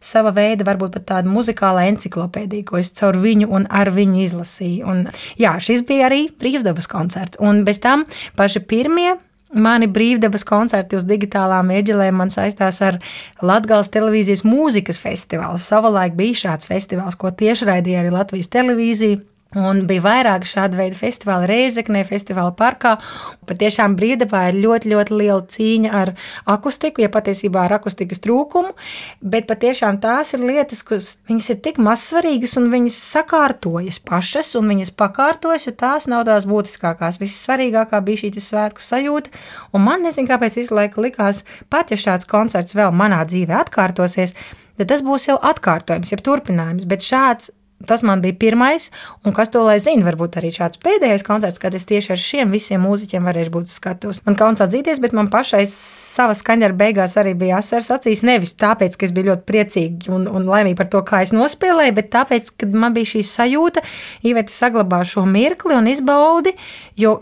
sava 0.00 0.32
veida, 0.34 0.66
varbūt 0.68 0.96
pat 0.98 1.06
tāda 1.12 1.30
muzikāla 1.32 1.86
encyklopēdija, 1.92 2.66
ko 2.68 2.80
es 2.80 2.92
caur 2.96 3.18
viņu 3.20 3.50
un 3.54 3.66
ar 3.70 3.90
viņu 3.94 4.20
izlasīju. 4.24 4.84
Un, 4.88 5.06
jā, 5.40 5.56
šis 5.62 5.84
bija 5.88 6.08
arī 6.10 6.26
brīvdabas 6.40 6.90
koncerts. 6.90 7.40
Un 7.42 7.64
bez 7.68 7.82
tam 7.84 8.06
paši 8.38 8.64
pirmie 8.66 9.16
Mani 9.48 9.86
brīvdabas 9.88 10.42
koncerti 10.44 10.98
uz 10.98 11.06
digitālām 11.08 11.70
ieģelēm 11.72 12.18
man 12.20 12.28
saistās 12.28 12.82
ar 12.84 12.98
Latvijas 13.40 13.88
televīzijas 13.94 14.42
mūzikas 14.44 15.00
festivālu. 15.00 15.56
Savulaik 15.56 16.18
bija 16.18 16.42
šāds 16.42 16.68
festivāls, 16.68 17.16
ko 17.16 17.32
tiešraidīja 17.32 18.02
arī 18.02 18.12
Latvijas 18.12 18.52
televīzija. 18.52 19.22
Un 19.56 19.86
bija 19.88 20.02
vairāk 20.04 20.42
šādu 20.44 20.76
veidu 20.76 20.96
festivāli 20.98 21.46
Reizeknē, 21.48 22.02
festivāla 22.04 22.50
parkā. 22.52 22.98
Patiešām 23.48 23.94
brīvdabā 23.96 24.42
ir 24.50 24.58
ļoti, 24.60 24.90
ļoti 24.92 25.16
liela 25.16 25.40
cīņa 25.54 25.92
ar 25.96 26.12
akustiku, 26.52 27.00
ja 27.00 27.08
patiesībā 27.08 27.62
ar 27.64 27.78
akustikas 27.78 28.20
trūkumu, 28.26 28.74
bet 29.24 29.48
patiešām 29.48 30.02
tās 30.04 30.34
ir 30.36 30.44
lietas, 30.44 30.84
kas 30.84 31.14
viņas 31.30 31.48
ir 31.54 31.60
tik 31.64 31.80
mazsvarīgas 31.80 32.58
un 32.60 32.68
viņas 32.74 33.00
sakārtojas 33.16 34.02
pašas 34.04 34.52
un 34.60 34.68
viņas 34.68 34.92
pakārtojas, 35.00 35.64
jo 35.70 35.76
tās 35.80 36.10
nav 36.12 36.28
tās 36.28 36.44
būtiskākās. 36.44 37.16
Vissvarīgākā 37.22 38.04
bija 38.04 38.26
šī 38.26 38.44
svētku 38.44 38.84
sajūta, 38.84 39.32
un 39.72 39.86
man 39.88 40.04
nezinu, 40.04 40.28
kāpēc 40.28 40.60
visu 40.60 40.76
laiku 40.76 41.08
likās, 41.08 41.46
pat 41.72 41.88
ja 41.88 41.96
šāds 41.96 42.28
koncerts 42.28 42.76
vēl 42.76 42.92
manā 42.92 43.24
dzīvē 43.24 43.62
atkārtosies, 43.64 44.36
tad 44.76 44.92
tas 44.92 45.00
būs 45.00 45.30
jau 45.32 45.40
atkārtojums, 45.40 46.12
jau 46.12 46.20
turpinājums, 46.28 46.84
bet 46.84 47.08
šāds 47.08 47.54
Tas 47.86 48.02
man 48.02 48.18
bija 48.18 48.34
pirmais, 48.34 48.88
un 49.22 49.34
kas 49.34 49.52
to 49.54 49.60
lai 49.62 49.76
zina, 49.78 50.02
varbūt 50.08 50.40
arī 50.40 50.48
šāds 50.50 50.80
pēdējais 50.82 51.22
koncerts, 51.22 51.60
kad 51.62 51.76
es 51.78 51.86
tieši 51.86 52.10
ar 52.10 52.18
šiem 52.18 52.50
visiem 52.50 52.82
mūziķiem 52.82 53.28
varēšu 53.28 53.52
būt 53.54 53.70
skatos. 53.70 54.18
Man 54.26 54.34
kauns 54.40 54.58
atzīties, 54.64 54.98
bet 55.04 55.14
man 55.14 55.30
pašai 55.30 55.62
sava 55.70 56.34
skaņa 56.34 56.72
beigās 56.74 57.14
arī 57.22 57.36
bija 57.38 57.60
asars 57.62 57.92
acīs. 57.94 58.24
Nevis 58.26 58.56
tāpēc, 58.58 58.98
ka 58.98 59.06
es 59.06 59.14
biju 59.14 59.30
ļoti 59.30 59.46
priecīga 59.46 60.10
un, 60.10 60.26
un 60.26 60.50
laimīga 60.50 60.80
par 60.82 60.90
to, 60.90 61.04
kā 61.06 61.22
es 61.22 61.30
nospēlēju, 61.36 61.94
bet 62.00 62.10
tāpēc, 62.16 62.50
ka 62.58 62.70
man 62.74 62.98
bija 62.98 63.14
šī 63.14 63.22
sajūta, 63.30 63.86
Iveta 64.26 64.52
saglabā 64.52 65.04
šo 65.06 65.22
mirkli 65.30 65.78
un 65.78 65.86
izbaudi, 65.86 66.56
jo 66.98 67.20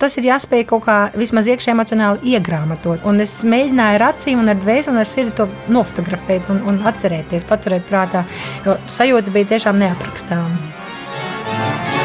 tas 0.00 0.16
ir 0.18 0.28
jāspēj 0.28 0.64
kaut 0.70 0.84
kā 0.86 0.96
vismaz 1.16 1.48
iekšā 1.50 1.74
emocionāli 1.74 2.36
iegrāmatot. 2.36 3.04
Un 3.08 3.22
es 3.24 3.38
mēģināju 3.46 4.00
ar 4.00 4.06
acīm 4.10 4.42
un 4.42 4.52
ar 4.52 4.60
dvēseli 4.60 4.94
un 4.94 5.02
ar 5.02 5.08
sirdi 5.08 5.36
to 5.40 5.48
nofotografēt 5.72 6.50
un, 6.52 6.62
un 6.70 6.80
atcerēties, 6.90 7.46
paturēt 7.48 7.86
prātā, 7.90 8.26
jo 8.66 8.78
sajūta 8.98 9.34
bija 9.34 9.54
tiešām 9.54 9.80
neaprakstāma. 9.82 11.95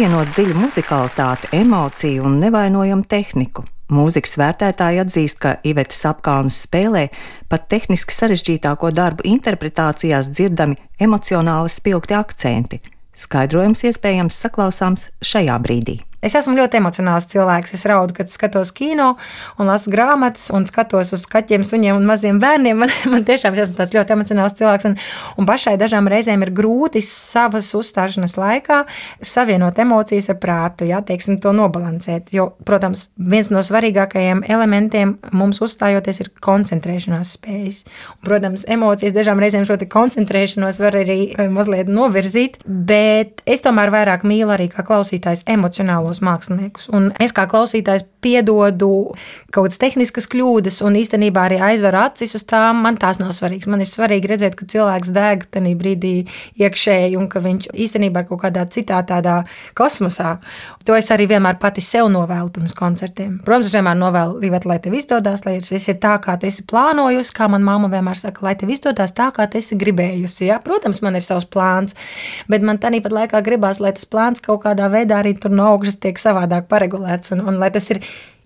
Apvienot 0.00 0.30
dziļu 0.32 0.54
muzikalitāti, 0.56 1.50
emociju 1.58 2.22
un 2.24 2.38
nevainojamu 2.40 3.04
tehniku. 3.04 3.66
Mūzikas 3.92 4.38
vērtētāji 4.40 5.02
atzīst, 5.02 5.36
ka 5.42 5.52
Ivetas 5.60 6.00
apkalnes 6.08 6.62
spēlē 6.64 7.02
pat 7.52 7.68
tehniski 7.68 8.16
sarežģītāko 8.16 8.94
darbu 8.96 9.28
interpretācijās 9.28 10.32
dzirdami 10.32 10.80
emocionāli 11.04 11.68
spilgti 11.76 12.16
akcenti. 12.16 12.80
Skaidrojums 13.12 13.84
iespējams 13.90 14.40
saklausāms 14.40 15.10
šajā 15.20 15.60
brīdī. 15.60 16.00
Es 16.20 16.34
esmu 16.36 16.52
ļoti 16.58 16.76
emocionāls 16.80 17.28
cilvēks. 17.32 17.72
Es 17.78 17.86
raudu, 17.88 18.14
kad 18.18 18.28
skatos 18.28 18.74
kino 18.76 19.14
un 19.60 19.70
lasu 19.70 19.92
grāmatas 19.92 20.50
un 20.52 20.66
skatos 20.68 21.14
uz 21.16 21.24
kaķiem, 21.30 21.64
suņiem 21.64 21.96
un 21.96 22.04
maziem 22.08 22.40
bērniem. 22.42 22.76
Man, 22.80 22.92
man 23.12 23.24
tiešām 23.28 23.56
esmu 23.60 23.76
tāds 23.76 23.92
ļoti 23.92 24.14
emocionāls 24.14 24.54
cilvēks. 24.56 24.86
Un, 24.88 24.94
un 25.40 25.48
pašai 25.48 25.74
dažām 25.80 26.08
reizēm 26.08 26.44
ir 26.44 26.52
grūti 26.56 27.02
savas 27.04 27.68
uzstāšanās 27.76 28.36
laikā 28.40 28.82
savienot 29.24 29.76
emocijas 29.82 30.30
ar 30.32 30.38
prātu, 30.40 30.86
jā, 30.88 31.00
teiksim, 31.04 31.36
to 31.42 31.52
nobalansēt. 31.56 32.32
Jo, 32.36 32.50
protams, 32.68 33.08
viens 33.16 33.50
no 33.52 33.60
svarīgākajiem 33.64 34.42
elementiem 34.48 35.16
mums 35.36 35.60
uzstājoties 35.64 36.22
ir 36.24 36.32
koncentrēšanās 36.40 37.34
spējas. 37.36 37.82
Un, 38.16 38.22
protams, 38.28 38.64
emocijas 38.68 39.16
dažām 39.16 39.40
reizēm 39.42 39.68
šo 39.68 39.76
koncentrēšanos 39.92 40.80
var 40.80 41.00
arī 41.02 41.18
eh, 41.30 41.52
mazliet 41.52 41.90
novirzīt, 41.92 42.60
bet 42.64 43.44
es 43.48 43.64
tomēr 43.64 43.92
vairāk 43.92 44.24
mīlu 44.28 44.56
arī 44.56 44.70
kā 44.72 44.84
klausītājs 44.86 45.44
emocionālo 45.50 46.09
profesionālos 46.10 46.20
māksliniekus. 46.20 46.88
Un 46.92 47.12
es 47.20 47.32
kā 47.32 47.46
klausītājs 47.46 48.04
piedodu 48.22 48.90
kaut 49.50 49.66
kādas 49.66 49.80
tehniskas 49.82 50.28
kļūdas 50.30 50.80
un 50.86 50.96
īstenībā 51.00 51.46
arī 51.48 51.60
aizveru 51.70 52.00
acis 52.04 52.34
uz 52.38 52.44
tām. 52.48 52.82
Man 52.84 52.98
tās 53.00 53.18
nav 53.20 53.32
svarīgas. 53.36 53.68
Man 53.70 53.82
ir 53.82 53.90
svarīgi 53.90 54.30
redzēt, 54.30 54.56
ka 54.58 54.68
cilvēks 54.70 55.12
deg 55.14 55.46
tajā 55.50 55.74
brīdī 55.78 56.14
iekšēji 56.60 57.18
un 57.18 57.28
ka 57.30 57.42
viņš 57.44 57.70
īstenībā 57.74 58.24
ir 58.24 58.28
kaut 58.30 58.42
kādā 58.44 58.66
citā 58.70 59.00
tādā 59.06 59.40
kosmosā. 59.78 60.36
To 60.86 60.96
es 60.96 61.10
arī 61.12 61.26
vienmēr 61.30 61.58
pati 61.60 61.82
sev 61.84 62.08
novēlu 62.12 62.52
pirms 62.54 62.76
koncertiem. 62.78 63.38
Protams, 63.44 63.70
es 63.70 63.76
vienmēr 63.76 63.98
novēlu, 63.98 64.38
Līvet, 64.40 64.66
lai 64.68 64.78
tev 64.82 64.94
izdodas, 64.96 65.44
lai 65.44 65.58
viss 65.60 65.90
ir 65.90 65.98
tā, 66.02 66.14
kā 66.22 66.36
tu 66.40 66.48
esi 66.48 66.64
plānojusi, 66.68 67.34
kā 67.36 67.50
manā 67.52 67.66
mamma 67.66 67.90
vienmēr 67.92 68.18
saka, 68.18 68.44
lai 68.46 68.54
tev 68.58 68.72
izdodas 68.72 69.12
tā, 69.16 69.28
kā 69.34 69.46
tu 69.50 69.60
esi 69.60 69.78
gribējusi. 69.80 70.46
Ja? 70.48 70.60
Protams, 70.64 71.02
man 71.04 71.18
ir 71.18 71.26
savs 71.26 71.48
plāns, 71.50 71.96
bet 72.50 72.64
man 72.66 72.80
tāpat 72.82 73.12
laikā 73.14 73.42
gribās, 73.46 73.82
lai 73.82 73.92
tas 73.96 74.08
plāns 74.08 74.42
kaut 74.44 74.64
kādā 74.64 74.88
veidā 74.92 75.20
arī 75.20 75.34
tur 75.38 75.52
no 75.54 75.68
augšas 75.74 76.00
tiek 76.02 76.20
savādāk 76.20 76.70
paregulēts 76.70 77.34
un, 77.34 77.44
un 77.46 77.60
lai 77.60 77.70
tas 77.74 77.90
ir 77.92 78.00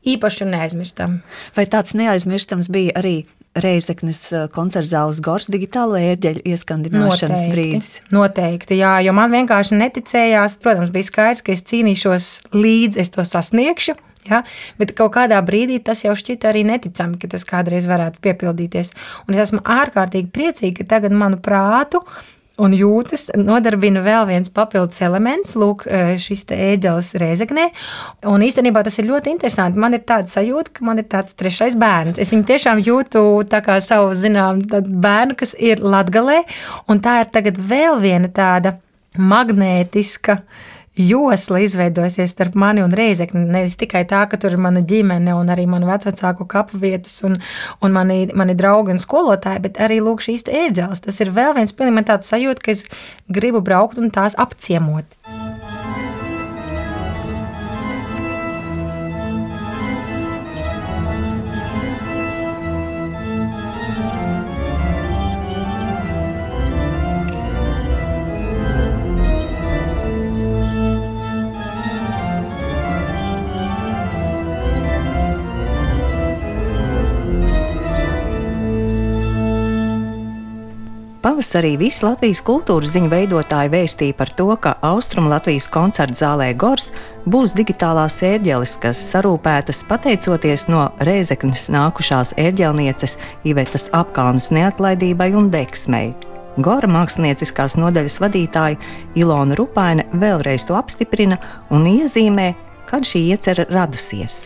īpaši 0.04 0.44
un 0.46 0.54
neaizmirstam. 0.56 1.16
Vai 1.56 1.66
tāds 1.70 1.96
neaizmirstams 1.96 2.70
bija 2.72 2.94
arī 3.00 3.16
Reizeknas 3.54 4.18
uh, 4.32 4.48
koncerta 4.50 4.88
zāles 4.96 5.20
gors 5.22 5.44
digitālo 5.46 5.94
ērģeļu 5.94 6.42
ieskandināšanas 6.50 7.36
noteikti, 7.38 7.52
brīdis. 7.52 7.90
Noteikti, 8.10 8.78
jā, 8.80 8.96
jo 9.06 9.14
man 9.14 9.30
vienkārši 9.30 9.78
neticējās. 9.78 10.58
Protams, 10.64 10.90
bija 10.94 11.06
skaidrs, 11.06 11.44
ka 11.46 11.54
es 11.54 11.62
cīnīšos 11.70 12.26
līdz 12.50 12.98
es 13.04 13.14
to 13.14 13.22
sasniegšu. 13.22 13.94
Ja? 14.26 14.42
Bet 14.80 14.96
kaut 14.98 15.14
kādā 15.14 15.38
brīdī 15.46 15.78
tas 15.84 16.02
jau 16.02 16.16
šķita 16.18 16.50
arī 16.50 16.64
neticami, 16.66 17.20
ka 17.20 17.30
tas 17.30 17.46
kādreiz 17.46 17.86
varētu 17.86 18.22
piepildīties. 18.24 18.90
Un 19.28 19.36
es 19.36 19.46
esmu 19.46 19.62
ārkārtīgi 19.62 20.32
priecīga, 20.34 20.80
ka 20.80 20.96
tagad 20.96 21.14
manu 21.14 21.38
prātu 21.38 22.02
Un 22.62 22.70
jūtas 22.76 23.32
nodarbina 23.34 23.98
vēl 24.04 24.28
viens 24.28 24.50
papildus 24.54 25.00
elements, 25.02 25.56
lūk, 25.58 25.88
e, 25.90 26.02
šis 26.22 26.44
ēģelis 26.54 27.08
reizeknē. 27.18 27.64
Un 28.30 28.44
īstenībā 28.46 28.84
tas 28.86 28.98
ir 29.02 29.08
ļoti 29.08 29.32
interesanti. 29.34 29.80
Man 29.82 29.96
ir 29.98 30.04
tāda 30.06 30.30
sajūta, 30.30 30.76
ka 30.76 30.86
man 30.86 31.02
ir 31.02 31.08
tāds 31.10 31.34
trešais 31.34 31.74
bērns. 31.74 32.20
Es 32.22 32.30
viņu 32.30 32.46
tiešām 32.52 32.82
jūtu 32.86 33.24
tā 33.50 33.58
kā 33.64 33.80
savu, 33.82 34.14
zinām, 34.14 34.62
bērnu, 34.70 35.34
kas 35.40 35.56
ir 35.58 35.82
latgalē, 35.82 36.44
un 36.86 37.02
tā 37.02 37.24
ir 37.24 37.34
tagad 37.34 37.58
vēl 37.58 37.98
viena 38.04 38.30
tāda 38.30 38.76
magnētiska 39.18 40.38
uh, 40.38 40.62
josla 40.96 41.58
izveidojusies 41.64 42.30
starp 42.30 42.54
mani 42.54 42.82
un 42.82 42.92
reizekni. 42.94 43.44
Nevis 43.50 43.76
tikai 43.80 44.04
tā, 44.10 44.24
ka 44.30 44.38
tur 44.40 44.54
ir 44.54 44.62
mana 44.62 44.82
ģimene 44.84 45.34
un 45.34 45.50
arī 45.52 45.66
manu 45.70 45.90
vecāku 45.90 46.46
kapu 46.50 46.78
vietas 46.82 47.16
un, 47.26 47.38
un 47.82 47.96
mani, 47.96 48.28
mani 48.34 48.54
draugi 48.58 48.94
un 48.94 49.02
skolotāji, 49.02 49.64
bet 49.66 49.80
arī 49.82 50.00
lūk 50.04 50.22
šīs 50.24 50.46
ērģeles. 50.50 51.04
Tas 51.06 51.20
ir 51.24 51.34
vēl 51.34 51.56
viens 51.58 51.74
pilnīgi 51.74 52.06
tāds 52.12 52.30
sajūta, 52.30 52.62
ka 52.62 52.76
es 52.76 52.86
gribu 53.28 53.64
braukt 53.64 53.98
un 53.98 54.14
tās 54.14 54.38
apciemot. 54.38 55.18
Pavasarī 81.24 81.78
visi 81.80 82.02
Latvijas 82.04 82.42
kultūras 82.44 82.90
ziņu 82.92 83.08
veidotāji 83.08 83.70
vēstīja 83.72 84.12
par 84.18 84.28
to, 84.36 84.44
ka 84.60 84.74
Austrum 84.84 85.30
Latvijas 85.32 85.70
koncerta 85.72 86.18
zālē 86.18 86.50
Gors 86.52 86.90
būs 87.24 87.54
digitālās 87.56 88.18
ērģeles, 88.28 88.74
kas 88.82 88.98
sarūpētas 89.08 89.78
pateicoties 89.88 90.66
no 90.68 90.82
Rēzeknes 91.08 91.70
nākušās 91.72 92.34
ērģelnieces 92.42 93.16
Ivetas 93.48 93.88
apkalnes 93.96 94.50
neatlaidībai 94.52 95.30
un 95.38 95.48
deksmei. 95.54 96.10
Gora 96.60 96.90
mākslinieckās 96.92 97.78
nodaļas 97.80 98.18
vadītāja 98.20 98.76
Ilona 99.16 99.56
Rupaine 99.56 100.04
vēlreiz 100.12 100.68
to 100.68 100.76
apstiprina 100.76 101.40
un 101.72 101.88
iezīmē, 101.88 102.50
kad 102.84 103.08
šī 103.08 103.24
iecerē 103.32 103.70
radusies. 103.72 104.42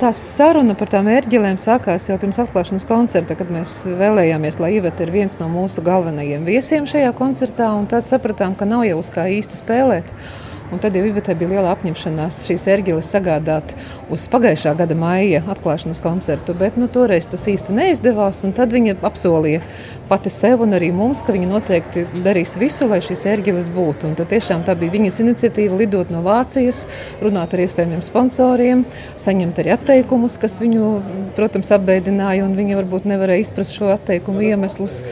Tā 0.00 0.14
saruna 0.16 0.72
par 0.80 0.88
tām 0.88 1.10
ērģelēm 1.12 1.58
sākās 1.60 2.06
jau 2.08 2.14
pirms 2.16 2.38
atklāšanas 2.40 2.86
koncerta, 2.88 3.34
kad 3.36 3.50
mēs 3.52 3.82
vēlējāmies, 3.84 4.56
lai 4.56 4.70
Iveta 4.78 5.04
ir 5.04 5.10
viens 5.12 5.36
no 5.36 5.50
mūsu 5.52 5.84
galvenajiem 5.84 6.46
viesiem 6.48 6.86
šajā 6.88 7.10
koncertā. 7.18 7.66
Tad 7.90 8.06
sapratām, 8.08 8.54
ka 8.56 8.64
nav 8.64 8.86
jau 8.88 8.96
uz 9.02 9.10
kā 9.12 9.26
īsti 9.28 9.60
spēlēt. 9.60 10.08
Un 10.70 10.78
tad 10.78 10.94
jau 10.94 11.02
Ivetē 11.02 11.34
bija 11.34 11.50
liela 11.56 11.72
apņemšanās 11.74 12.44
šīs 12.46 12.66
ērģeles 12.70 13.08
sagādāt 13.10 13.72
uz 14.12 14.26
pagājušā 14.30 14.76
gada 14.78 14.94
maija 14.94 15.40
atklāšanas 15.50 15.98
koncertu, 16.02 16.54
bet 16.54 16.76
nu, 16.78 16.86
toreiz 16.86 17.26
tas 17.30 17.48
īsti 17.50 17.74
neizdevās. 17.74 18.44
Tad 18.54 18.70
viņa 18.74 19.00
apsolīja 19.06 19.64
pati 20.10 20.30
sev 20.30 20.62
un 20.62 20.76
arī 20.78 20.92
mums, 20.94 21.24
ka 21.26 21.34
viņa 21.34 21.48
noteikti 21.50 22.04
darīs 22.24 22.54
visu, 22.60 22.86
lai 22.90 23.00
šīs 23.02 23.26
ērģeles 23.32 23.70
būtu. 23.74 24.10
Un 24.10 24.14
tad 24.18 24.30
tiešām 24.30 24.62
tā 24.66 24.76
bija 24.78 24.94
viņas 24.94 25.20
iniciatīva 25.24 25.80
lidot 25.80 26.14
no 26.14 26.22
Vācijas, 26.26 26.84
runāt 27.22 27.54
ar 27.54 27.64
iespējamiem 27.66 28.06
sponsoriem, 28.06 28.86
saņemt 29.18 29.58
arī 29.62 29.74
atteikumus, 29.74 30.38
kas 30.42 30.60
viņu, 30.62 30.92
protams, 31.38 31.70
apbeidināja, 31.74 32.46
un 32.46 32.54
viņa 32.58 32.78
varbūt 32.82 33.10
nevarēja 33.10 33.48
izprast 33.48 33.74
šo 33.74 33.90
atteikumu 33.96 34.46
iemeslus. 34.52 35.02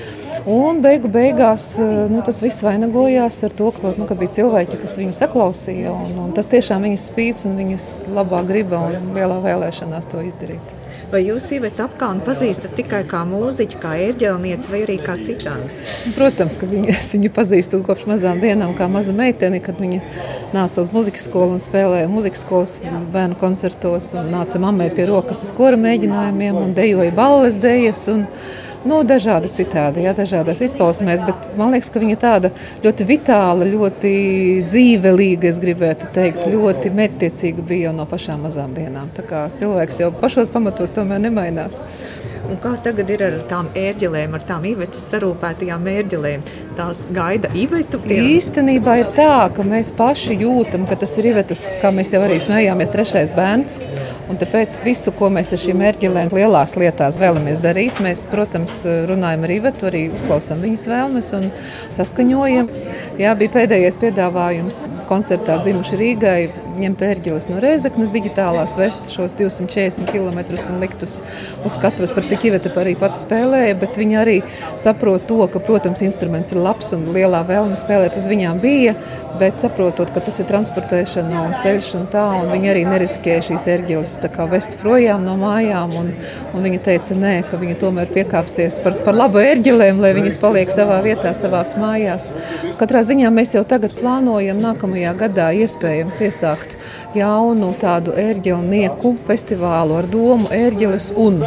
Un 0.49 0.79
beigu 0.85 1.11
beigās 1.13 1.73
nu, 1.83 2.23
tas 2.25 2.39
viss 2.45 2.63
vainagojās 2.65 3.43
ar 3.45 3.55
to, 3.59 3.73
ka, 3.75 3.93
nu, 3.99 4.07
ka 4.09 4.17
bija 4.19 4.39
cilvēki, 4.39 4.79
kas 4.81 4.99
viņu 5.01 5.17
saklausīja. 5.19 5.48
Un, 5.93 6.19
un 6.27 6.35
tas 6.37 6.51
tiešām 6.51 6.85
viņas 6.87 7.07
spīdus 7.11 7.49
un 7.49 7.57
viņas 7.59 7.89
labā 8.15 8.43
griba 8.49 8.83
un 8.89 9.11
lielā 9.17 9.41
vēlēšanās 9.45 10.11
to 10.13 10.23
izdarīt. 10.27 10.75
Vai 11.09 11.23
jūs 11.25 11.47
Iveta 11.57 11.87
apkalnu 11.87 12.21
pazīstat 12.27 12.75
tikai 12.77 13.01
kā 13.09 13.23
mūziķi, 13.25 13.79
kā 13.81 13.95
ērģelnieci 14.11 14.69
vai 14.69 14.83
arī 14.85 14.99
kā 15.01 15.15
citādi? 15.25 15.71
Protams, 16.13 16.59
ka 16.61 16.69
viņu, 16.69 16.91
es 16.93 17.15
viņu 17.15 17.31
pazīstu 17.33 17.81
kopš 17.87 18.05
mazām 18.11 18.43
dienām, 18.43 18.75
kā 18.77 18.91
mazu 18.93 19.15
meiteni, 19.17 19.63
kad 19.65 19.81
viņa 19.81 20.03
nāca 20.53 20.85
uz 20.85 20.93
muzikas 20.93 21.25
skolu 21.31 21.57
un 21.57 21.65
spēlēja 21.65 22.11
muzikas 22.13 22.45
skolas 22.45 22.77
bērnu 23.15 23.41
koncertos 23.41 24.13
un 24.21 24.29
nāca 24.35 24.61
mammai 24.61 24.91
pie 24.93 25.09
rokas 25.09 25.47
uz 25.47 25.55
kora 25.57 25.81
mēģinājumiem 25.81 26.61
un 26.61 26.77
dejoja 26.77 27.15
balles 27.17 27.57
dejas. 27.63 28.05
Un, 28.13 28.27
nu, 28.89 29.01
dažādi 29.07 29.51
citādi, 29.55 30.05
jā, 30.07 30.15
dažādās 30.17 30.63
izpausmēs. 30.65 31.25
Bet 31.27 31.51
man 31.59 31.75
liekas, 31.75 31.91
ka 31.93 32.03
viņa 32.03 32.19
tāda 32.23 32.53
ļoti 32.85 33.07
vitāla, 33.09 33.69
ļoti 33.69 34.13
dzīvelīga, 34.69 35.53
es 35.53 35.61
gribētu 35.63 36.11
teikt, 36.17 36.49
ļoti 36.51 36.93
mērķtiecīga 36.97 37.67
bija 37.69 37.89
jau 37.89 37.97
no 38.01 38.09
pašām 38.09 38.47
mazām 38.49 38.75
dienām. 38.77 39.13
Tā 39.17 39.27
kā 39.29 39.45
cilvēks 39.59 40.03
jau 40.03 40.11
pašos 40.23 40.53
pamatos 40.55 40.95
tomēr 40.97 41.23
nemainās. 41.29 41.83
Un 42.49 42.57
kā 42.63 42.73
tagad 42.85 43.11
ir 43.13 43.27
ar 43.27 43.35
tām 43.51 43.69
ērģelēm, 43.77 44.35
ar 44.39 44.45
tām 44.49 44.65
īvetes 44.71 45.03
sarūpētajām 45.11 45.89
ērģelēm? 45.93 46.45
Tās 46.79 47.01
gaida 47.11 47.49
īvetu. 47.59 47.99
Pie... 48.05 48.21
Īstenībā 48.37 48.93
ir 49.01 49.09
tā, 49.11 49.49
ka 49.51 49.65
mēs 49.67 49.89
paši 49.99 50.37
jūtam, 50.39 50.85
ka 50.87 50.95
tas 51.01 51.17
ir 51.19 51.27
īvetes, 51.33 51.65
kā 51.83 51.91
mēs 51.91 52.13
jau 52.15 52.21
arī 52.23 52.37
smējāmies, 52.39 52.93
trešais 52.95 53.33
bērns. 53.35 53.81
Un 54.31 54.39
tāpēc 54.39 54.79
visu, 54.85 55.11
ko 55.19 55.27
mēs 55.35 55.51
ar 55.57 55.59
šīm 55.59 55.83
ērģelēm 55.89 56.31
lielās 56.39 56.77
lietās 56.79 57.19
vēlamies 57.19 57.59
darīt, 57.65 57.99
mēs, 58.05 58.23
protams, 58.31 58.79
runājam 59.11 59.49
ar 59.49 59.55
īvetu, 59.57 59.89
arī 59.91 60.05
uzklausām 60.15 60.63
viņas 60.63 60.87
vēlmes 60.93 61.33
un 61.41 61.51
saskaņojam. 61.99 62.71
Jā, 63.19 63.35
bija 63.43 63.57
pēdējais 63.59 63.99
piedāvājums 64.05 64.85
koncertā 65.11 65.59
dzimuši 65.65 65.99
Rīgai 66.05 66.41
ņemt 66.83 67.03
ērģeles 67.05 67.49
no 67.51 67.61
Reizeknas 67.63 68.13
digitālās, 68.15 68.77
vest 68.79 69.11
šos 69.13 69.35
240 69.39 70.09
km 70.11 70.41
un 70.73 70.81
likt 70.83 71.03
uz, 71.07 71.19
uz 71.65 71.77
skatuves, 71.77 72.15
par 72.17 72.27
cik 72.29 72.49
Iveta 72.51 72.73
arī 72.81 72.95
pati 72.99 73.21
spēlēja, 73.21 73.77
bet 73.81 73.99
viņa 74.01 74.21
arī 74.23 74.37
saprot 74.79 75.27
to, 75.31 75.41
ka, 75.53 75.63
protams, 75.65 76.03
instruments 76.07 76.55
ir 76.55 76.63
labs 76.63 76.93
un 76.97 77.09
lielā 77.15 77.43
vēlme 77.49 77.79
spēlēt 77.79 78.19
uz 78.21 78.29
viņām 78.31 78.61
bija, 78.63 78.95
bet 79.41 79.63
saprotot, 79.63 80.13
ka 80.15 80.23
tas 80.25 80.41
ir 80.41 80.49
transportēšana 80.51 81.45
un 81.47 81.57
ceļš 81.63 81.91
un 81.99 82.07
tā, 82.13 82.25
un 82.41 82.53
viņa 82.53 82.73
arī 82.73 82.85
neriskēja 82.89 83.47
šīs 83.51 83.69
ērģeles 83.75 84.19
vest 84.49 84.79
projām 84.81 85.25
no 85.27 85.35
mājām, 85.41 85.95
un, 85.99 86.13
un 86.55 86.65
viņa 86.65 86.81
teica, 86.87 87.17
nē, 87.19 87.35
ka 87.51 87.59
viņa 87.61 87.79
tomēr 87.83 88.11
piekāpsies 88.15 88.79
par, 88.85 88.97
par 89.07 89.19
labu 89.19 89.43
ērģelēm, 89.43 90.01
lai 90.03 90.15
viņas 90.17 90.41
paliek 90.43 90.71
savā 90.73 91.01
vietā, 91.05 91.35
savās 91.37 91.75
mājās. 91.79 92.31
Katrā 92.81 93.03
ziņā 93.07 93.33
mēs 93.35 93.57
jau 93.57 93.65
tagad 93.69 93.95
plānojam 93.99 94.61
nākamajā 94.63 95.15
gadā 95.25 95.51
iespējams 95.65 96.23
iesākt 96.29 96.68
sākt 96.69 97.17
jaunu 97.17 97.73
tādu 97.79 98.13
ērģelnieku 98.13 99.17
festivālu 99.27 99.99
ar 99.99 100.07
domu 100.07 100.49
ērģeles 100.51 101.13
un. 101.17 101.43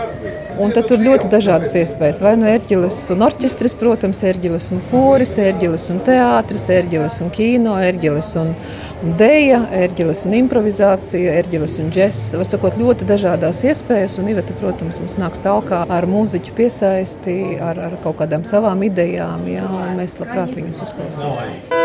Un 0.61 0.71
tad 0.75 0.89
tur 0.89 0.99
ļoti 0.99 1.29
dažādas 1.31 1.73
iespējas. 1.79 2.21
Vai 2.21 2.35
nu 2.37 2.45
ērģeles 2.45 2.97
un 3.13 3.23
orķestris, 3.23 3.73
protams, 3.79 4.21
ērģeles 4.21 4.67
un 4.75 4.81
koris, 4.91 5.37
ērģeles 5.39 5.87
un 5.93 6.01
teātris, 6.05 6.67
ērģeles 6.69 7.21
un 7.23 7.31
kino, 7.33 7.77
ērģeles 7.79 8.33
un, 8.41 8.53
un 9.01 9.15
deja, 9.17 9.63
ērģeles 9.72 10.25
un 10.27 10.37
improvizācija, 10.41 11.33
ērģeles 11.39 11.79
un 11.81 11.89
džess. 11.96 12.35
Var 12.37 12.51
sakot, 12.51 12.77
ļoti 12.77 13.09
dažādas 13.09 13.63
iespējas. 13.65 14.19
Un 14.22 14.29
Iveta, 14.35 14.53
protams, 14.61 15.01
mums 15.01 15.17
nāks 15.17 15.41
talkā 15.41 15.85
ar 15.89 16.09
mūziķu 16.11 16.57
piesaisti, 16.59 17.37
ar, 17.63 17.81
ar 17.89 18.00
kaut 18.03 18.19
kādām 18.22 18.46
savām 18.46 18.85
idejām, 18.85 19.48
jā, 19.50 19.65
un 19.65 19.96
mēs 19.98 20.19
labprāt 20.22 20.59
viņas 20.59 20.83
uzklausīsim. 20.85 21.80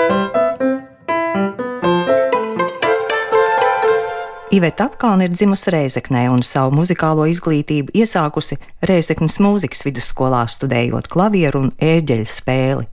Iveta 4.57 4.87
Apkalna 4.89 5.27
ir 5.27 5.35
dzimusi 5.35 5.69
Reizeknē 5.75 6.23
un 6.33 6.41
savu 6.47 6.71
muzikālo 6.79 7.27
izglītību 7.29 7.93
iesākusi 8.01 8.57
Reizeknas 8.89 9.37
mūzikas 9.45 9.85
vidusskolā, 9.85 10.47
studējot 10.49 11.11
klavieru 11.13 11.67
un 11.67 11.75
ērģeļu 11.77 12.29
spēli. 12.31 12.87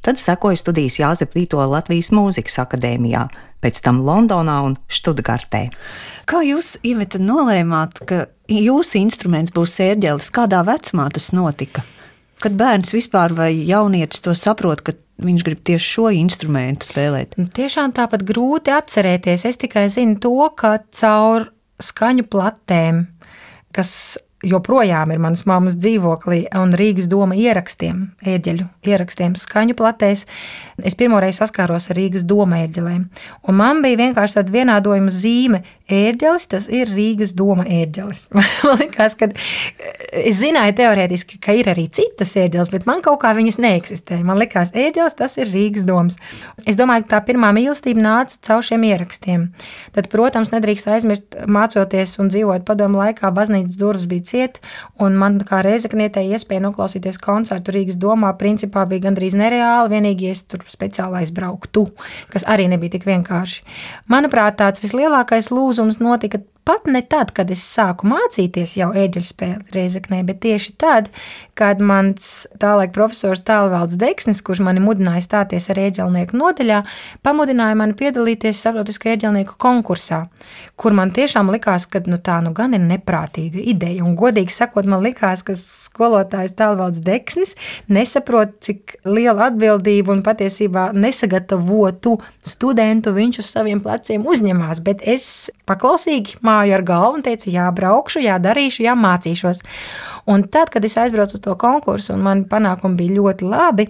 Tad 0.00 0.16
sekoja 0.16 0.56
studijas 0.56 0.96
Jāzep 1.02 1.36
Vītola 1.36 1.66
Latvijas 1.74 2.08
Mūzikas 2.16 2.56
akadēmijā, 2.62 3.26
pēc 3.60 3.82
tam 3.84 4.00
Londonā 4.06 4.56
un 4.70 4.78
Študgartē. 4.88 5.66
Kā 6.30 6.40
jūs, 6.46 6.78
Iveta, 6.88 7.20
nolēmāt, 7.20 8.00
ka 8.08 8.24
jūsu 8.48 9.02
instruments 9.02 9.52
būs 9.52 9.76
ērģelis? 9.90 10.32
Kādā 10.32 10.64
vecumā 10.64 11.10
tas 11.12 11.34
notika? 11.36 11.84
Kad 12.40 12.56
bērns 12.56 12.94
vispār 12.94 13.34
vai 13.36 13.50
jaunietis 13.68 14.22
to 14.24 14.32
saprot, 14.38 14.80
ka 14.84 14.94
viņš 15.20 15.44
grib 15.44 15.60
tieši 15.68 15.90
šo 15.96 16.08
instrumentu 16.16 16.88
spēlēt. 16.88 17.36
Nu, 17.36 17.50
tiešām 17.52 17.92
tāpat 17.96 18.24
grūti 18.28 18.72
atcerēties. 18.72 19.44
Es 19.50 19.60
tikai 19.60 19.86
zinu 19.92 20.16
to, 20.22 20.32
ka 20.56 20.78
caur 20.96 21.50
skaņu 21.80 22.24
platēm, 22.32 23.04
kas 23.76 23.92
joprojām 24.46 25.12
ir 25.12 25.20
manas 25.20 25.42
mammas 25.48 25.76
dzīvoklī 25.80 26.44
un 26.56 26.72
Rīgas 26.76 27.08
doma 27.10 27.36
ierakstiem, 27.36 28.06
ērģeļu 28.24 28.66
ierakstiem, 28.88 29.34
skaņu 29.36 29.76
platēs. 29.76 30.24
Es 30.86 30.96
pirmoreiz 30.96 31.40
saskāros 31.42 31.90
ar 31.90 31.98
Rīgas 31.98 32.24
doma 32.28 32.62
ērģelēm. 32.64 33.04
Un 33.48 33.58
man 33.58 33.82
bija 33.84 34.00
vienkārši 34.00 34.40
tāda 34.40 34.54
vienādojuma 34.54 35.12
zīme. 35.12 35.62
Ērģelis, 35.90 36.46
tas 36.52 36.68
ir 36.70 36.88
Rīgas 36.94 37.34
doma 37.36 37.64
ērģelis. 37.66 38.28
man 38.36 38.78
liekas, 38.80 39.16
ka 39.18 39.28
es 40.14 40.38
zināju 40.38 40.76
teorētiski, 40.78 41.40
ka 41.42 41.56
ir 41.58 41.68
arī 41.72 41.88
citas 41.92 42.36
ērģeles, 42.38 42.70
bet 42.72 42.86
man 42.88 43.02
kaut 43.04 43.20
kā 43.24 43.34
viņas 43.36 43.58
neeksistē. 43.60 44.20
Man 44.24 44.38
liekas, 44.40 44.70
ērģelis 44.78 45.18
tas 45.18 45.36
ir 45.42 45.50
Rīgas 45.50 45.84
domas. 45.88 46.16
Es 46.64 46.78
domāju, 46.78 47.08
ka 47.08 47.16
tā 47.16 47.22
pirmā 47.32 47.50
mīlestība 47.56 48.04
nāca 48.06 48.38
caur 48.46 48.64
šiem 48.64 48.86
ierakstiem. 48.86 49.48
Tad, 49.96 50.08
protams, 50.12 50.54
nedrīkst 50.54 50.88
aizmirst, 50.94 51.40
mācoties 51.50 52.16
un 52.22 52.30
dzīvot 52.30 52.64
padomu 52.68 53.02
laikā, 53.02 53.34
baznīcas 53.34 53.80
durvis 53.80 54.06
bija 54.10 54.29
ciet, 54.30 54.60
un 55.02 55.18
man 55.20 55.40
kā 55.46 55.62
reizeknietēji 55.66 56.36
iespēja 56.36 56.64
noklausīties 56.68 57.20
koncertu 57.22 57.74
Rīgas 57.74 57.98
domā, 58.00 58.32
principā 58.40 58.86
bija 58.90 59.08
gandrīz 59.08 59.36
nereāli, 59.38 59.92
vienīgi 59.94 60.30
es 60.30 60.44
tur 60.46 60.64
speciāli 60.70 61.22
aizbrauktu, 61.22 61.88
kas 62.32 62.46
arī 62.48 62.70
nebija 62.72 62.96
tik 62.96 63.08
vienkārši. 63.10 63.66
Manuprāt, 64.12 64.60
tāds 64.62 64.84
vislielākais 64.84 65.52
lūzums 65.54 66.00
notika 66.02 66.42
Pat 66.64 66.86
ne 66.86 67.00
tad, 67.02 67.32
kad 67.32 67.50
es 67.50 67.62
sāku 67.64 68.08
mācīties 68.10 68.76
jau 68.76 68.90
eģeļu 68.92 69.26
spēli 69.26 69.74
Reizeknē, 69.74 70.20
bet 70.28 70.42
tieši 70.44 70.74
tad, 70.80 71.08
kad 71.56 71.80
mans 71.80 72.46
tālaik 72.60 72.92
profesors 72.92 73.40
Tālvalds 73.44 73.96
Deksnis, 74.00 74.42
kurš 74.44 74.60
mani 74.66 74.82
mudināja 74.84 75.22
stāties 75.24 75.70
ar 75.72 75.80
eģelnieku 75.80 76.36
nodaļā, 76.36 76.82
pamudināja 77.24 77.78
mani 77.80 77.96
piedalīties 77.96 78.60
starptautiskā 78.60 79.14
eģelnieku 79.14 79.56
konkursā, 79.60 80.22
kur 80.80 80.96
man 80.96 81.14
tiešām 81.16 81.48
likās, 81.52 81.88
ka 81.88 82.02
nu, 82.06 82.20
tā 82.20 82.38
nu 82.44 82.52
gan 82.56 82.76
ir 82.76 82.84
neprātīga 82.84 83.60
ideja. 83.72 84.04
Un 84.04 84.16
godīgi 84.20 84.52
sakot, 84.52 84.88
man 84.88 85.04
likās, 85.04 85.44
ka 85.46 85.56
skolotājs 85.56 86.56
Tālvalds 86.60 87.00
Deksnis 87.04 87.56
nesaprot, 87.88 88.58
cik 88.64 88.98
liela 89.08 89.48
atbildība 89.48 90.12
un 90.12 90.24
patiesībā 90.26 90.90
nesagatavotu 90.92 92.18
studentu 92.46 93.16
viņš 93.16 93.40
uz 93.40 93.50
saviem 93.52 93.80
pleciem 93.84 94.28
uzņemās, 94.28 94.84
bet 94.84 95.04
es 95.08 95.50
paklausīgi 95.68 96.40
māju 96.60 96.76
ar 96.76 96.86
galvu 96.86 97.18
un 97.18 97.26
teicu, 97.26 97.50
jā, 97.54 97.66
braukšu, 97.74 98.22
jā, 98.24 98.38
darīšu, 98.42 98.84
jā, 98.86 98.94
mācīšos. 98.98 99.64
Un 100.30 100.44
tad, 100.52 100.70
kad 100.70 100.84
es 100.84 100.98
aizbraucu 101.00 101.38
uz 101.38 101.44
to 101.44 101.56
konkursu 101.60 102.14
un 102.14 102.24
man 102.26 102.46
panākumi 102.50 103.00
bija 103.00 103.18
ļoti 103.18 103.48
labi, 103.48 103.88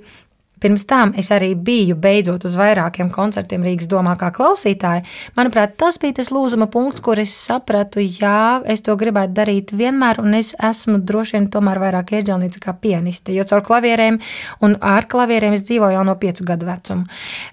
Pirms 0.61 0.85
tam 0.85 1.14
es 1.16 1.31
arī 1.33 1.55
biju 1.57 1.96
beidzot 1.96 2.44
uz 2.44 2.57
vairākiem 2.59 3.09
koncertiem 3.12 3.62
Rīgas 3.64 3.88
domā 3.88 4.12
kā 4.20 4.29
klausītāja. 4.35 5.07
Manuprāt, 5.38 5.79
tas 5.81 5.96
bija 6.01 6.18
tas 6.18 6.29
lūzuma 6.35 6.68
punkts, 6.73 7.01
kur 7.01 7.20
es 7.23 7.33
sapratu, 7.33 8.03
jā, 8.05 8.61
es 8.68 8.85
to 8.85 8.96
gribētu 9.01 9.33
darīt 9.38 9.73
vienmēr, 9.73 10.20
un 10.20 10.37
es 10.37 10.53
esmu 10.61 10.99
droši 11.09 11.38
vien 11.38 11.49
tomēr 11.55 11.81
vairāk 11.81 12.12
ieģelnīca 12.18 12.61
kā 12.66 12.75
pianiste, 12.77 13.33
jo 13.33 13.46
caur 13.49 13.64
klavierēm 13.64 14.20
un 14.61 14.77
ar 14.85 15.09
klavierēm 15.09 15.57
es 15.57 15.64
dzīvoju 15.68 15.96
jau 15.96 16.05
no 16.05 16.16
piecu 16.20 16.44
gadu 16.51 16.68
vecuma. 16.68 17.09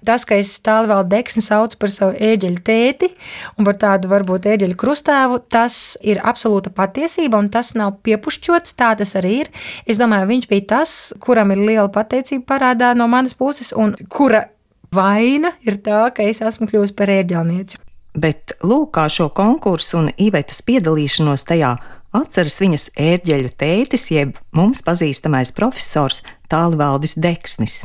Tas, 0.06 0.28
ka 0.28 0.36
es 0.42 0.52
tālu 0.66 0.92
vēl 0.92 1.08
deksni 1.08 1.46
saucu 1.46 1.80
par 1.80 1.94
savu 1.94 2.18
ēģeļu 2.28 2.64
tēti 2.68 3.12
un 3.56 3.68
par 3.68 3.80
tādu 3.80 4.12
varbūt 4.12 4.50
ēģeļu 4.52 4.76
krustāvu, 4.80 5.40
tas 5.48 5.96
ir 6.04 6.20
absolūta 6.20 6.74
patiesība, 6.76 7.40
un 7.40 7.48
tas 7.54 7.72
nav 7.80 8.02
piepušķots, 8.04 8.76
tā 8.76 8.92
tas 9.00 9.16
arī 9.20 9.34
ir. 9.46 9.52
Es 9.88 10.00
domāju, 10.02 10.28
viņš 10.34 10.52
bija 10.52 10.68
tas, 10.76 10.98
kuram 11.24 11.56
ir 11.56 11.64
liela 11.64 11.88
pateicība 11.94 12.48
parādā 12.52 12.94
no 12.98 13.08
manas 13.12 13.36
puses, 13.38 13.74
un 13.76 13.96
kura 14.10 14.48
vaina 14.94 15.54
ir 15.68 15.80
tā, 15.84 16.08
ka 16.16 16.26
es 16.26 16.42
esmu 16.42 16.70
kļuvusi 16.70 16.96
par 16.98 17.12
ērģelnieci. 17.12 17.82
Bet 18.18 18.56
lūk, 18.66 18.96
kā 18.98 19.06
šo 19.14 19.30
konkursu 19.36 20.00
un 20.00 20.10
Ivetas 20.18 20.64
piedalīšanos 20.66 21.46
tajā 21.46 21.76
atceras 22.18 22.58
viņas 22.64 22.88
ērģeļu 22.98 23.52
tētis, 23.60 24.08
jeb 24.14 24.40
mums 24.56 24.82
pazīstamais 24.86 25.54
profesors 25.54 26.24
Tālvaldis 26.50 27.18
Deksnis. 27.22 27.84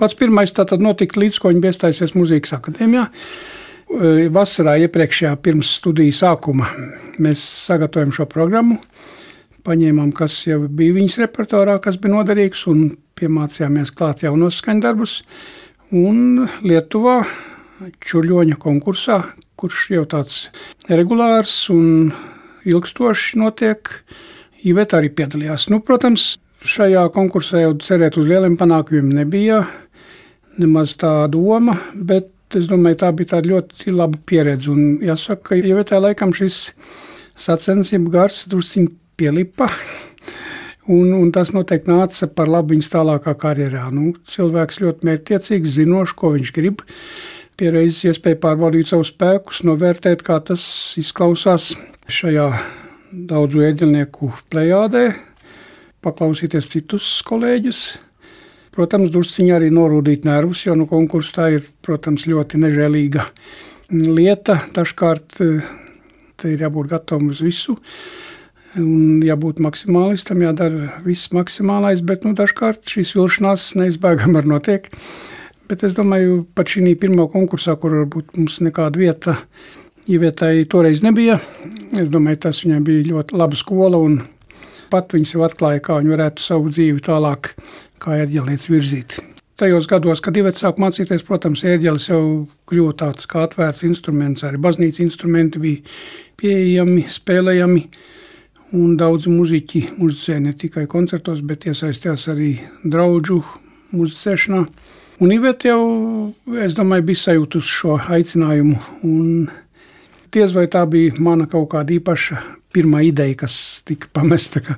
Pats 0.00 0.16
pirmais 0.16 0.54
tātad 0.56 0.80
notika 0.80 1.20
līdz, 1.20 1.40
ko 1.40 1.52
viņa 1.52 1.62
bija 1.62 1.74
iestājusies 1.74 2.16
Mūzikas 2.16 2.56
akadēmijā. 2.56 3.10
Vasarā 4.34 4.78
iepriekšējā 4.86 5.34
pirms 5.44 5.76
studiju 5.78 6.14
sākuma 6.16 6.70
mēs 7.22 7.42
sagatavojam 7.68 8.14
šo 8.16 8.26
programmu, 8.30 8.80
paņēmām, 9.66 10.10
kas 10.16 10.40
jau 10.46 10.62
bija 10.66 10.96
viņas 10.96 11.20
repertuārā, 11.22 11.76
kas 11.82 11.98
bija 12.00 12.16
noderīgs, 12.16 12.64
un 12.70 12.88
piemācījāmies 13.16 13.94
klāt 13.96 14.24
jaunos 14.26 14.58
skaņdarbus. 14.60 15.20
Un 15.96 16.46
Lietuvā 16.66 17.22
Čurļoņa 18.04 18.58
konkursā, 18.60 19.20
kurš 19.56 19.86
jau 19.94 20.02
tāds 20.10 20.38
regulārs 20.90 21.54
un 21.72 22.12
ilgstoši 22.68 23.40
notiek, 23.40 23.88
Iveta 24.66 24.98
arī 24.98 25.12
piedalījās. 25.14 25.68
Nu, 25.70 25.78
protams, 25.84 26.34
šajā 26.66 27.04
konkursā 27.14 27.60
jau 27.62 27.74
cerēt 27.80 28.16
uz 28.18 28.26
lieliem 28.28 28.56
panākumiem 28.58 29.12
nebija 29.14 29.60
nemaz 30.60 30.96
tā 31.00 31.12
doma, 31.30 31.76
bet 31.94 32.56
es 32.56 32.66
domāju, 32.68 32.98
tā 33.00 33.12
bija 33.16 33.36
tāda 33.36 33.52
ļoti 33.52 33.94
laba 33.94 34.18
pieredze. 34.28 34.72
Un 34.72 34.98
jāsaka, 35.04 35.52
ka 35.52 35.60
Ivetā 35.60 36.00
laikam 36.02 36.34
šis 36.36 36.66
sacensību 37.46 38.12
gars 38.12 38.44
drusciņ 38.50 38.90
pielipa. 39.20 39.70
Un, 40.86 41.10
un 41.16 41.32
tas 41.34 41.50
noteikti 41.50 41.90
nāca 41.90 42.28
par 42.30 42.46
labu 42.46 42.74
viņas 42.74 42.92
tālākā 42.92 43.32
karjerā. 43.42 43.88
Nu, 43.90 44.12
cilvēks 44.30 44.78
ļoti 44.84 45.08
mērķiecīgs, 45.08 45.78
zinošs, 45.80 46.14
ko 46.14 46.30
viņš 46.36 46.52
grib. 46.54 46.84
Pieredzējis 47.58 48.12
iespēju 48.12 48.38
pārbaudīt 48.42 48.90
savus 48.90 49.10
spēkus, 49.10 49.64
novērtēt, 49.66 50.22
kā 50.22 50.36
tas 50.44 50.62
izklausās 51.00 51.72
šajā 52.06 52.50
daudzu 53.26 53.64
ēģelnieku 53.66 54.28
plējādē, 54.52 55.06
paklausīties 56.04 56.68
citus 56.70 57.08
kolēģus. 57.26 57.80
Protams, 58.76 59.10
drusciņā 59.14 59.56
arī 59.56 59.70
norūdīt 59.72 60.26
nervus, 60.28 60.66
jo 60.66 60.76
nu, 60.76 60.84
konkurss 60.90 61.32
tā 61.32 61.48
ir, 61.54 61.64
protams, 61.82 62.26
ļoti 62.28 62.60
nežēlīga 62.60 63.24
lieta. 63.90 64.60
Dažkārt 64.76 65.40
eh, 65.40 65.70
te 66.36 66.52
ir 66.52 66.66
jābūt 66.66 66.92
gatavam 66.92 67.32
uz 67.32 67.40
visu. 67.40 67.78
Un 68.76 69.22
jābūt 69.24 69.62
maksimālistam, 69.64 70.42
jādara 70.44 70.90
viss 71.04 71.30
maksimālais, 71.32 72.02
bet 72.04 72.26
nu, 72.26 72.34
dažkārt 72.36 72.84
šīs 72.92 73.14
vilšanās 73.16 73.70
neizbēgami 73.80 74.36
var 74.36 74.48
notiek. 74.50 74.90
Bet 75.66 75.82
es 75.86 75.96
domāju, 75.96 76.44
pat 76.54 76.70
šī 76.70 76.92
pirmā 77.00 77.26
konkursā, 77.32 77.74
kur 77.80 78.02
varbūt 78.02 78.36
mums 78.36 78.60
nekāda 78.62 79.00
vieta 79.00 79.38
ievietai 80.06 80.66
toreiz 80.70 81.02
nebija, 81.02 81.40
es 81.98 82.10
domāju, 82.12 82.44
tas 82.44 82.62
viņai 82.62 82.82
bija 82.86 83.08
ļoti 83.10 83.40
laba 83.40 83.58
skola 83.58 83.98
pat 84.90 85.14
viņas 85.14 85.34
jau 85.34 85.44
atklāja, 85.46 85.82
kā 85.82 85.98
viņi 86.00 86.12
varētu 86.14 86.44
savu 86.44 86.70
dzīvi 86.72 87.02
tālāk, 87.06 87.52
kā 88.02 88.20
ērģelniec 88.22 88.66
virzīt. 88.70 89.18
Tajos 89.56 89.88
gados, 89.88 90.20
kad 90.20 90.36
divi 90.36 90.52
sāk 90.52 90.80
mācīties, 90.82 91.24
protams, 91.24 91.64
ērģelis 91.64 92.10
jau 92.10 92.22
kļuva 92.68 92.96
tāds 93.00 93.28
kā 93.30 93.46
atvērts 93.46 93.86
instruments, 93.88 94.44
arī 94.44 94.60
baznīcas 94.60 95.00
instrumenti 95.06 95.62
bija 95.62 95.96
pieejami, 96.40 97.06
spēlējami. 97.10 97.86
Un 98.74 98.96
daudzi 98.98 99.30
muzeķi 99.30 99.82
muzicēja 100.00 100.42
ne 100.42 100.52
tikai 100.58 100.88
koncertos, 100.90 101.42
bet 101.46 101.68
iesaistījās 101.70 102.26
arī 102.32 102.56
draugu 102.82 103.38
muzicēšanā. 103.94 104.64
Un 105.22 105.32
Iveta 105.32 105.70
jau, 105.70 105.84
es 106.60 106.74
domāju, 106.76 107.06
bija 107.08 107.22
sajūtusi 107.22 107.72
šo 107.78 107.94
aicinājumu. 108.16 108.80
Un 109.06 109.46
diez 110.34 110.52
vai 110.56 110.66
tā 110.72 110.82
bija 110.90 111.14
mana 111.22 111.46
kaut 111.48 111.70
kāda 111.72 111.94
īpaša 111.96 112.42
pirmā 112.74 113.04
ideja, 113.06 113.38
kas 113.46 113.56
tika 113.86 114.10
pamesta. 114.12 114.60
Ka, 114.66 114.76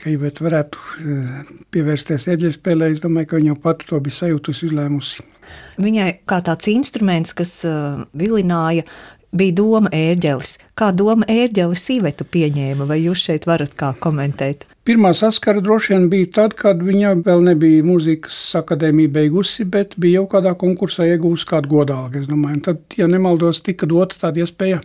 ka 0.00 0.08
Iveta 0.14 0.46
varētu 0.46 0.86
eh, 1.02 1.52
pievērsties 1.74 2.28
eģeļu 2.30 2.56
spēlē, 2.56 2.92
es 2.94 3.02
domāju, 3.02 3.32
ka 3.32 3.40
viņa 3.40 3.52
jau 3.52 3.60
pati 3.66 3.90
to 3.90 4.00
bija 4.00 4.20
sajūtusi, 4.22 4.70
izlēmusi. 4.70 5.26
Viņai 5.82 6.10
kā 6.30 6.38
tāds 6.46 6.70
instruments, 6.70 7.34
kas 7.36 7.56
uh, 7.66 8.04
vilināja, 8.16 8.86
bija 9.32 9.56
doma 9.60 9.90
ērģelis. 9.94 10.56
Kā 10.78 10.90
doma 10.96 11.26
ērģelis 11.30 11.86
īvetu 11.96 12.26
pieņēma, 12.26 12.86
vai 12.88 13.00
jūs 13.02 13.22
šeit 13.28 13.46
varat 13.48 13.72
kā 13.78 13.92
komentēt? 14.02 14.66
Pirmā 14.88 15.12
saskara 15.14 15.62
droši 15.62 15.94
vien 15.94 16.06
bija 16.12 16.30
tad, 16.40 16.56
kad 16.58 16.80
viņa 16.82 17.14
vēl 17.26 17.44
nebija 17.46 17.86
mūzikas 17.86 18.38
akadēmija 18.58 19.12
beigusi, 19.20 19.66
bet 19.68 19.94
bija 20.00 20.20
jau 20.20 20.28
kādā 20.34 20.54
konkursā 20.58 21.06
iegūst 21.12 21.48
kādu 21.50 21.70
godālu. 21.76 22.22
Es 22.22 22.30
domāju, 22.30 22.62
tad, 22.70 22.84
ja 22.98 23.06
nemaldos, 23.10 23.62
tika 23.66 23.88
dota 23.90 24.18
tāda 24.24 24.42
iespēja 24.42 24.80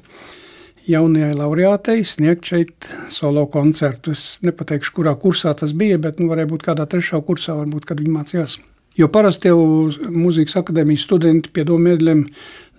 jaunajai 0.85 1.33
laureātei 1.39 2.03
sniegt 2.05 2.51
šeit 2.51 2.89
solo 3.09 3.47
koncertu. 3.49 4.13
Es 4.13 4.37
nepateikšu, 4.45 4.93
kurā 4.99 5.15
kursā 5.17 5.55
tas 5.57 5.73
bija, 5.73 5.97
bet 6.01 6.21
nu, 6.21 6.29
varēja 6.29 6.51
būt 6.51 6.69
kādā 6.69 6.85
trešā 6.89 7.23
kursā, 7.25 7.57
varbūt, 7.57 7.87
kad 7.89 8.03
viņi 8.03 8.15
mācījās. 8.19 8.59
Jo 8.95 9.09
parasti 9.11 9.49
jau 9.49 9.59
mūzikas 9.91 10.55
akadēmijas 10.61 11.03
studenti 11.03 11.51
pie 11.51 11.65
domēļiem 11.67 12.21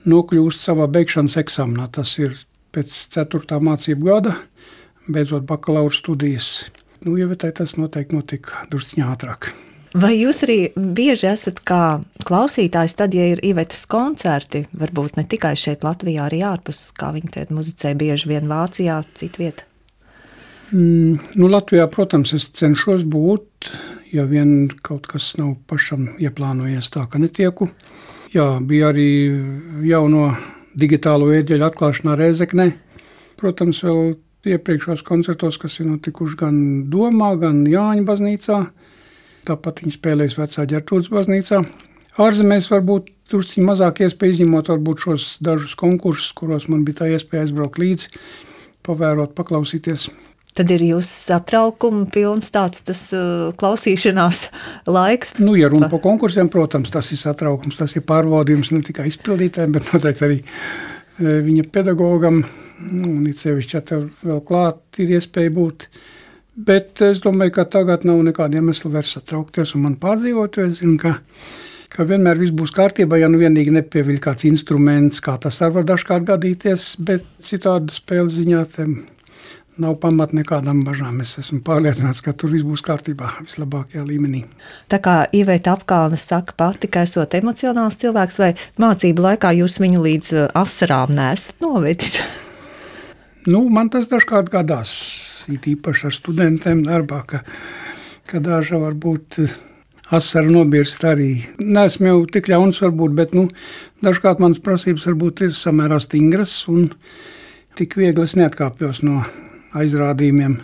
nokļūst 0.06 0.66
savā 0.68 0.88
beigšanas 0.90 1.36
eksāmenā. 1.42 1.90
Tas 1.92 2.16
ir 2.22 2.34
pēc 2.74 2.96
4. 3.16 3.60
mācību 3.62 4.10
gada, 4.10 4.34
beidzot 5.08 5.46
bakalaura 5.48 5.94
studijas. 5.94 6.66
Nu, 7.04 7.16
Ievitai 7.20 7.52
tas 7.54 7.76
noteikti 7.78 8.16
notika 8.16 8.64
drusciņā 8.72 9.12
ātrāk. 9.14 9.52
Vai 9.96 10.12
jūs 10.18 10.42
arī 10.44 10.56
bieži 10.76 11.28
esat 11.30 11.62
kā 11.64 12.00
klausītājs, 12.26 12.96
tad, 12.98 13.14
ja 13.16 13.30
ir 13.32 13.40
ievetas 13.46 13.86
koncerti, 13.88 14.66
varbūt 14.76 15.16
ne 15.16 15.24
tikai 15.24 15.54
šeit, 15.56 15.86
Latvijā, 15.86 16.26
arī 16.26 16.42
ārpus, 16.44 16.90
kā 16.98 17.12
viņi 17.14 17.32
te 17.32 17.46
muzicē, 17.54 17.94
bieži 17.96 18.28
vien 18.34 18.50
Vācijā, 18.50 18.98
citvietā? 19.16 19.64
Mm, 20.74 21.20
nu, 21.38 21.48
Latvijā, 21.48 21.86
protams, 21.88 22.34
es 22.36 22.48
cenšos 22.58 23.06
būt, 23.08 23.70
ja 24.12 24.26
vien 24.28 24.66
kaut 24.84 25.06
kas 25.08 25.30
nav 25.38 25.54
pašam 25.70 26.10
ieplānojies 26.18 26.90
tā, 26.92 27.06
ka 27.08 27.22
netieku. 27.22 27.70
Jā, 28.36 28.58
bija 28.60 28.90
arī 28.90 29.32
jauno 29.88 30.26
digitālo 30.76 31.30
ieģeļu 31.32 31.64
atklāšanā 31.70 32.16
Rēzeknē. 32.20 32.66
Protams, 33.40 33.78
vēl 33.86 34.10
iepriekšējos 34.52 35.04
koncertos, 35.06 35.56
kas 35.62 35.78
ir 35.80 35.88
notikuši 35.88 36.36
gan 36.42 36.58
Domā, 36.92 37.30
gan 37.40 37.62
Jāņa 37.70 38.04
baznīcā. 38.04 38.58
Tāpat 39.48 39.80
viņi 39.80 39.94
spēlēs 39.94 40.36
vecā 40.36 40.66
ģertrūdas 40.68 41.08
baznīcā. 41.14 41.62
Ārzemēs 42.20 42.68
varbūt 42.74 43.08
drusciņ 43.32 43.68
mazāk 43.70 44.02
iespēja 44.04 44.36
izņemot 44.36 44.68
varbūt 44.74 45.06
šos 45.06 45.28
dažus 45.40 45.72
konkursus, 45.80 46.34
kuros 46.36 46.68
man 46.68 46.84
bija 46.84 47.00
tā 47.00 47.10
iespēja 47.14 47.46
aizbraukt 47.46 47.80
līdzi, 47.80 48.12
pavērot, 48.84 49.32
paklausīties. 49.38 50.10
Tad 50.56 50.70
ir 50.72 50.80
jūsu 50.86 51.26
satraukuma 51.28 52.06
pilns 52.08 52.48
tāds 52.54 52.80
tas, 52.86 53.00
uh, 53.12 53.52
klausīšanās 53.60 54.46
laiks. 54.96 55.34
Nu, 55.42 55.52
ja 55.58 55.68
runa 55.72 55.90
par 55.92 56.00
konkursiem, 56.04 56.48
protams, 56.52 56.92
tas 56.94 57.10
ir 57.12 57.20
satraukums, 57.20 57.76
tas 57.76 57.92
ir 57.98 58.06
pārbaudījums 58.08 58.72
ne 58.72 58.80
tikai 58.86 59.10
izpildītājiem, 59.10 59.74
bet 59.74 59.90
noteikti 59.92 60.24
arī 60.24 60.38
uh, 60.40 61.42
viņa 61.44 61.66
pedagogam. 61.74 62.40
Nu, 62.76 63.08
un 63.08 63.24
it 63.28 63.40
sevišķi, 63.40 63.76
ja 63.76 63.82
tev 63.84 64.06
vēl 64.24 64.40
klāt 64.48 65.00
ir 65.00 65.12
iespēja 65.16 65.52
būt. 65.56 65.88
Bet 66.56 67.02
es 67.04 67.20
domāju, 67.24 67.52
ka 67.58 67.66
tagad 67.72 68.04
nav 68.08 68.22
nekāda 68.24 68.56
iemesla 68.56 68.94
vairs 68.94 69.12
satraukties 69.16 69.74
un 69.76 69.84
man 69.84 69.98
pārdzīvot, 70.00 70.56
jo 70.56 70.68
es 70.70 70.78
zinu, 70.80 70.96
ka, 71.00 71.18
ka 71.92 72.06
vienmēr 72.08 72.40
viss 72.40 72.54
būs 72.56 72.72
kārtībā, 72.76 73.18
ja 73.20 73.28
nu 73.32 73.40
vienīgi 73.40 73.74
nepieviļ 73.76 74.22
kāds 74.24 74.48
instruments, 74.48 75.20
kā 75.24 75.36
tas 75.40 75.60
var 75.60 75.84
dažkārt 75.88 76.24
gadīties, 76.32 76.94
bet 77.04 77.28
citādi 77.44 77.96
spēles 77.96 78.38
ziņā 78.38 78.64
tiem 78.76 78.96
nav 79.82 79.96
pamata 80.00 80.36
nekādām 80.36 80.82
bažām. 80.86 81.20
Es 81.24 81.36
esmu 81.40 81.60
pārliecināts, 81.66 82.22
ka 82.24 82.32
tur 82.32 82.52
viss 82.54 82.66
būs 82.66 82.82
kārtībā, 82.86 83.30
vislabākajā 83.44 84.04
līmenī. 84.06 84.44
Tā 84.92 85.00
kā 85.02 85.18
Iveita 85.36 85.74
apkalna 85.76 86.18
saka 86.20 86.56
pati, 86.56 86.90
ka 86.90 87.04
esot 87.06 87.36
emocionāls 87.38 87.98
cilvēks, 88.00 88.40
vai 88.42 88.52
mācību 88.82 89.28
laikā 89.28 89.52
jūs 89.60 89.78
viņu 89.82 90.02
līdz 90.06 90.32
uh, 90.34 90.48
asarām 90.64 91.14
nesat 91.16 91.62
novedis? 91.64 92.18
Nu, 93.46 93.60
man 93.70 93.86
tas 93.86 94.08
dažkārt 94.10 94.48
gadās, 94.50 94.90
it 95.46 95.68
īpaši 95.70 96.08
ar 96.08 96.14
studentiem 96.16 96.80
darbā, 96.82 97.20
ka, 97.30 97.38
ka 98.26 98.40
daža 98.42 98.80
varbūt 98.82 99.38
uh, 99.44 99.52
asaru 100.18 100.50
nobirst 100.50 101.04
arī. 101.06 101.30
Nesmu 101.62 102.10
jau 102.10 102.18
tik 102.34 102.50
ļauns 102.50 102.82
varbūt, 102.82 103.14
bet 103.14 103.38
nu, 103.38 103.46
dažkārt 104.02 104.42
manas 104.42 104.58
prasības 104.62 105.06
varbūt 105.12 105.46
ir 105.46 105.54
samērā 105.54 106.00
stingras 106.02 106.58
un 106.72 106.88
tik 107.78 107.94
viegli 107.98 108.26
es 108.26 108.34
neatkāpjos 108.34 109.04
no 109.06 109.22
aizrādījumiem, 109.82 110.60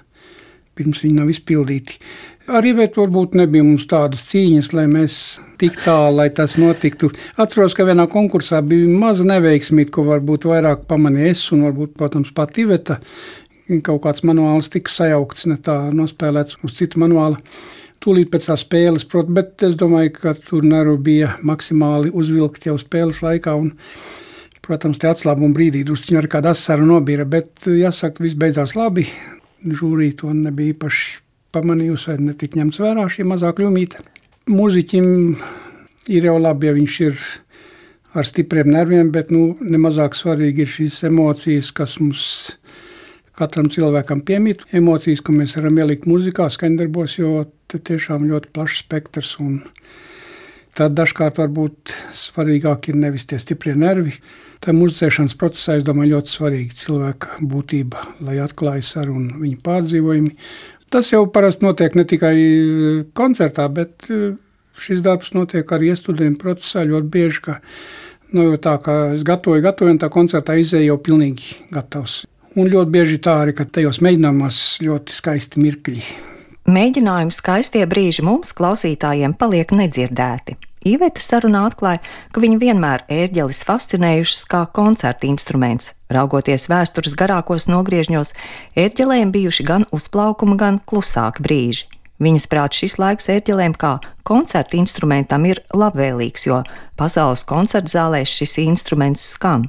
pirms 0.79 1.03
viņi 1.05 1.19
nav 1.19 1.33
izpildīti. 1.33 1.99
Arī 2.51 2.73
varbūt 2.75 3.37
nebija 3.39 3.63
mums 3.63 3.85
tādas 3.87 4.25
cīņas, 4.33 4.73
lai 4.75 4.89
mēs 4.91 5.17
tik 5.61 5.77
tālu, 5.85 6.17
lai 6.19 6.27
tas 6.35 6.57
notiktu. 6.59 7.13
Atceros, 7.39 7.77
ka 7.79 7.87
vienā 7.87 8.09
konkursā 8.11 8.59
bija 8.67 8.89
maza 8.91 9.27
neveiksmība, 9.29 9.93
ko 9.95 10.07
varbūt 10.09 10.49
vairāk 10.51 10.83
pamanīja 10.91 11.37
es 11.37 11.45
un 11.55 11.63
varbūt, 11.69 11.95
protams, 12.01 12.33
pat 12.35 12.59
Iveta. 12.59 12.99
Kaut 13.87 14.03
kāds 14.03 14.25
manuāls 14.27 14.73
tika 14.73 14.91
sajaukts, 14.91 15.47
ne 15.53 15.57
tā 15.63 15.77
nospēlēts 15.95 16.59
uz 16.67 16.75
citu 16.81 17.01
manuālu. 17.05 17.39
tūlīt 18.03 18.33
pēc 18.33 18.49
tā 18.51 18.57
spēles, 18.59 19.05
prot, 19.07 19.29
bet 19.31 19.63
es 19.63 19.77
domāju, 19.79 20.11
ka 20.17 20.35
tur 20.35 20.65
Naru 20.67 20.97
bija 20.99 21.37
maksimāli 21.47 22.11
uzvilkt 22.11 22.67
jau 22.67 22.75
spēles 22.81 23.23
laikā. 23.23 23.55
Un, 23.55 23.77
protams, 24.63 25.01
tie 25.03 25.11
atslābuma 25.11 25.55
brīdī 25.57 25.83
druskuļi 25.87 26.21
ar 26.23 26.31
kādu 26.31 26.53
asaru 26.53 26.87
nobīra, 26.89 27.27
bet 27.29 27.67
jāsaka, 27.67 28.23
viss 28.25 28.39
beidzās 28.39 28.77
labi. 28.79 29.09
Žūrī 29.63 30.13
to 30.19 30.33
nebija 30.35 30.75
īpaši 30.75 31.21
pamanījusi, 31.55 32.11
vai 32.11 32.31
netika 32.31 32.61
ņemts 32.61 32.81
vērā 32.83 33.07
šī 33.13 33.27
mazā 33.29 33.53
kļūmīte. 33.57 34.01
Mūziķim 34.51 35.07
ir 36.11 36.27
jau 36.27 36.39
labi, 36.41 36.69
ja 36.69 36.77
viņš 36.77 36.99
ir 37.07 37.21
ar 38.19 38.27
stipriem 38.29 38.71
nerviem, 38.73 39.13
bet 39.13 39.31
nu, 39.33 39.53
nemazāk 39.61 40.17
svarīgi 40.19 40.65
ir 40.65 40.73
šīs 40.73 40.99
emocijas, 41.09 41.71
kas 41.77 41.99
mums 42.01 42.25
katram 43.39 43.71
cilvēkam 43.73 44.23
piemīt. 44.27 44.67
Emocijas, 44.77 45.23
ko 45.25 45.35
mēs 45.37 45.57
varam 45.59 45.79
ielikt 45.81 46.09
mūzikā, 46.11 46.49
skaņdarbos, 46.53 47.19
jo 47.21 47.47
te 47.71 47.81
tiešām 47.81 48.27
ļoti 48.29 48.53
plašs 48.53 48.83
spektrs. 48.85 49.37
Tad 50.77 50.97
dažkārt 50.97 51.41
varbūt 51.41 51.93
svarīgāk 52.17 52.91
ir 52.93 53.01
nevis 53.01 53.29
tie 53.29 53.41
stiprie 53.41 53.75
nervi. 53.77 54.15
Tā 54.63 54.71
muzicēšanas 54.77 55.35
procesā, 55.39 55.81
es 55.81 55.87
domāju, 55.87 56.15
ļoti 56.17 56.31
svarīga 56.37 56.77
cilvēka 56.79 57.41
būtība, 57.51 58.05
lai 58.23 58.37
atklājas 58.45 58.93
ar 59.01 59.11
viņu 59.11 59.59
pārdzīvojumi. 59.65 60.37
Tas 60.93 61.11
jau 61.11 61.25
parasti 61.35 61.67
notiek 61.67 61.97
ne 61.99 62.05
tikai 62.07 62.37
koncertā, 63.19 63.67
bet 63.73 64.07
šis 64.79 65.03
darbs 65.03 65.33
notiek 65.35 65.67
arī 65.75 65.91
iestudējuma 65.93 66.39
procesā 66.39 66.87
ļoti 66.87 67.11
bieži. 67.11 67.43
Ka, 67.49 67.59
nu, 68.37 68.53
tā 68.63 68.77
kā 68.85 68.97
es 69.17 69.27
gatavoju, 69.27 69.67
gatavoju, 69.67 69.97
un 69.97 70.03
tā 70.05 70.13
koncertā 70.13 70.59
izēja 70.61 70.93
jau 70.93 70.99
pilnīgi 71.11 71.57
gatavs. 71.75 72.23
Un 72.55 72.69
ļoti 72.69 72.93
bieži 72.93 73.23
tā 73.25 73.41
arī, 73.43 73.57
ka 73.57 73.67
tajos 73.67 74.03
mēģinājumos 74.05 74.59
ļoti 74.85 75.17
skaisti 75.17 75.63
mirkļi. 75.65 76.03
Mēģinājumi 76.71 77.35
skaistie 77.35 77.83
brīži 77.91 78.23
mums, 78.23 78.53
klausītājiem, 78.55 79.35
paliek 79.35 79.73
nedzirdēti. 79.75 80.61
Īveta 80.89 81.23
sarunā 81.23 81.63
atklāja, 81.69 82.01
ka 82.35 82.43
viņa 82.43 82.59
vienmēr 82.59 83.05
ērģelis 83.13 83.63
fascinējušas 83.69 84.47
kā 84.51 84.65
koncerta 84.75 85.29
instruments. 85.29 85.93
Raugoties 86.13 86.67
vēstures 86.71 87.15
garākos 87.19 87.69
nogriežņos, 87.71 88.35
ērģelēm 88.79 89.31
bijuši 89.35 89.67
gan 89.69 89.87
uzplaukuma, 89.95 90.59
gan 90.59 90.81
klusāki 90.83 91.45
brīži. 91.47 91.87
Viņas 92.23 92.49
prāt 92.51 92.77
šis 92.79 92.99
laiks 93.03 93.31
ērģelēm 93.33 93.75
kā 93.79 93.97
koncerta 94.27 94.79
instrumentam 94.79 95.47
ir 95.49 95.63
labvēlīgs, 95.75 96.47
jo 96.47 96.61
pasaules 96.99 97.43
koncerta 97.49 97.91
zālēs 97.95 98.35
šis 98.41 98.59
instruments 98.63 99.25
skan. 99.35 99.69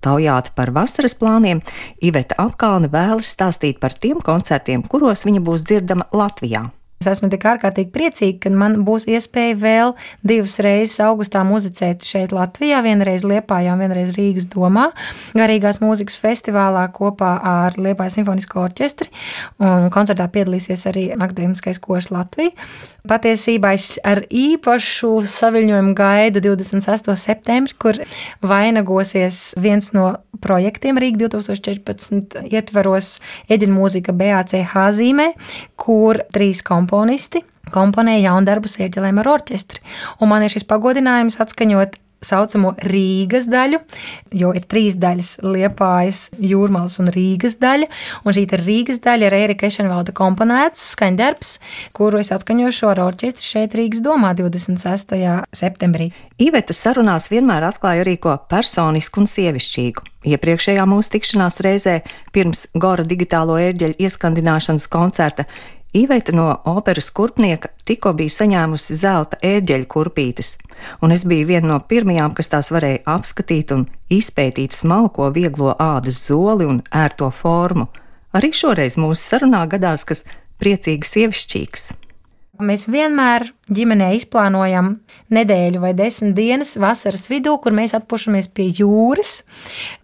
Taujāta 0.00 0.54
par 0.56 0.72
vasaras 0.72 1.12
plāniem, 1.20 1.60
Iveta 2.00 2.38
Apkalne 2.40 2.88
vēlas 2.92 3.32
stāstīt 3.34 3.80
par 3.80 3.92
tiem 3.92 4.20
koncertiem, 4.24 4.84
kuros 4.84 5.26
viņa 5.28 5.44
būs 5.44 5.64
dzirdama 5.68 6.08
Latvijā. 6.16 6.70
Es 7.00 7.14
esmu 7.14 7.30
tik 7.32 7.46
ārkārtīgi 7.48 7.88
priecīga, 7.94 8.42
ka 8.42 8.50
man 8.60 8.74
būs 8.84 9.06
iespēja 9.08 9.54
vēl 9.56 9.94
divas 10.20 10.58
reizes 10.60 10.98
augustā 11.00 11.40
muzicēt 11.48 12.04
šeit, 12.04 12.34
Latvijā. 12.36 12.82
Vienreiz 12.84 13.24
Liepājā, 13.24 13.72
vienreiz 13.80 14.12
Rīgas 14.18 14.44
domā, 14.52 14.90
garīgās 15.32 15.80
mūzikas 15.80 16.20
festivālā 16.20 16.84
kopā 16.92 17.32
ar 17.54 17.80
Liepājas 17.80 18.20
simfonisko 18.20 18.66
orķestri. 18.66 19.08
Un 19.64 19.88
koncertā 19.94 20.28
piedalīsies 20.28 20.84
arī 20.92 21.08
Akademiskais 21.16 21.80
košs 21.80 22.12
Latvija. 22.12 22.52
Patiesībā 23.08 23.72
es 23.78 23.94
ar 24.04 24.20
īpašu 24.28 25.22
saviņojumu 25.24 25.94
gaidu 25.96 26.42
26. 26.44 27.08
septembri, 27.16 27.72
kur 27.80 27.96
vainagosies 28.44 29.54
viens 29.56 29.88
no 29.96 30.18
projektiem 30.44 31.00
Rīga 31.00 31.24
2014 31.24 32.42
ietveros 32.52 33.14
Eģina 33.48 33.72
mūzika 33.72 34.12
BACH 34.16 34.76
zīmē, 34.98 35.30
kur 35.80 36.20
trīs 36.34 36.60
komponisti 36.90 37.44
komponēja 37.70 38.30
jaunu 38.30 38.48
darbu 38.48 38.70
ieķelēm 38.70 39.22
ar 39.22 39.34
orķestri. 39.36 39.82
Un 40.20 40.32
man 40.32 40.42
ir 40.42 40.50
šis 40.50 40.66
pagodinājums 40.66 41.38
atskaņot 41.42 41.98
saucamo 42.20 42.74
Rīgas 42.84 43.46
daļu, 43.48 43.78
jo 44.36 44.50
ir 44.52 44.66
trīs 44.68 44.98
daļas- 45.00 45.38
Liepājas, 45.54 46.28
Jūrmālas 46.36 46.98
un 47.00 47.08
Rīgas 47.08 47.56
daļa. 47.62 47.86
Un 48.24 48.34
šī 48.36 48.44
Rīgas 48.60 49.00
daļa 49.00 49.30
ir 49.30 49.36
Erika 49.38 49.66
Ešenvalda 49.70 50.12
komponēts 50.12 50.82
skaņdarbs, 50.96 51.58
kuru 51.94 52.18
es 52.18 52.28
atskaņošu 52.28 52.90
ar 52.90 53.00
orķestri 53.06 53.46
šeit 53.46 53.72
Rīgas 53.72 54.02
domā 54.02 54.34
26. 54.34 55.46
septembrī. 55.54 56.12
Iveta 56.38 56.74
sarunās 56.74 57.30
vienmēr 57.30 57.72
atklāja 57.72 58.04
arī 58.04 58.18
ko 58.18 58.36
personisku 58.36 59.20
un 59.20 59.26
sievišķīgu. 59.26 60.04
Iepriekšējā 60.26 60.84
mūsu 60.84 61.16
tikšanās 61.16 61.60
reizē 61.64 62.02
pirms 62.32 62.66
Gora 62.74 63.04
digitālo 63.04 63.56
ērģeļu 63.56 63.96
ieskandināšanas 63.96 64.88
koncerta 64.88 65.46
Īveita 65.90 66.30
no 66.30 66.46
operas 66.70 67.08
kurpnieka 67.10 67.72
tikko 67.82 68.12
bija 68.14 68.30
saņēmusi 68.30 68.94
zelta 68.94 69.40
ērģeļu 69.42 69.88
kurpītes, 69.90 70.52
un 71.02 71.10
es 71.10 71.24
biju 71.26 71.48
viena 71.48 71.72
no 71.72 71.78
pirmajām, 71.82 72.30
kas 72.38 72.52
tās 72.52 72.70
varēja 72.70 73.00
apskatīt 73.10 73.74
un 73.74 73.88
izpētīt 74.06 74.76
smalko, 74.76 75.32
vieglo 75.34 75.74
ādas 75.82 76.20
zoli 76.28 76.68
un 76.70 76.78
ērto 76.94 77.32
formu. 77.34 77.88
Arī 78.30 78.52
šoreiz 78.54 78.94
mūsu 79.02 79.18
sarunā 79.24 79.64
gadās 79.72 80.06
kas 80.06 80.22
priecīgs, 80.62 81.10
sievišķīgs. 81.16 81.84
Mēs 82.62 82.86
vienmēr 82.86 83.48
ģimenē 83.70 84.10
izplānojam 84.18 84.96
nedēļu 85.32 85.80
vai 85.82 85.92
desmit 85.96 86.34
dienas 86.36 86.74
vasaras 86.80 87.28
vidū, 87.30 87.54
kur 87.62 87.74
mēs 87.76 87.94
atpūšamies 87.98 88.50
pie 88.54 88.68
jūras. 88.80 89.40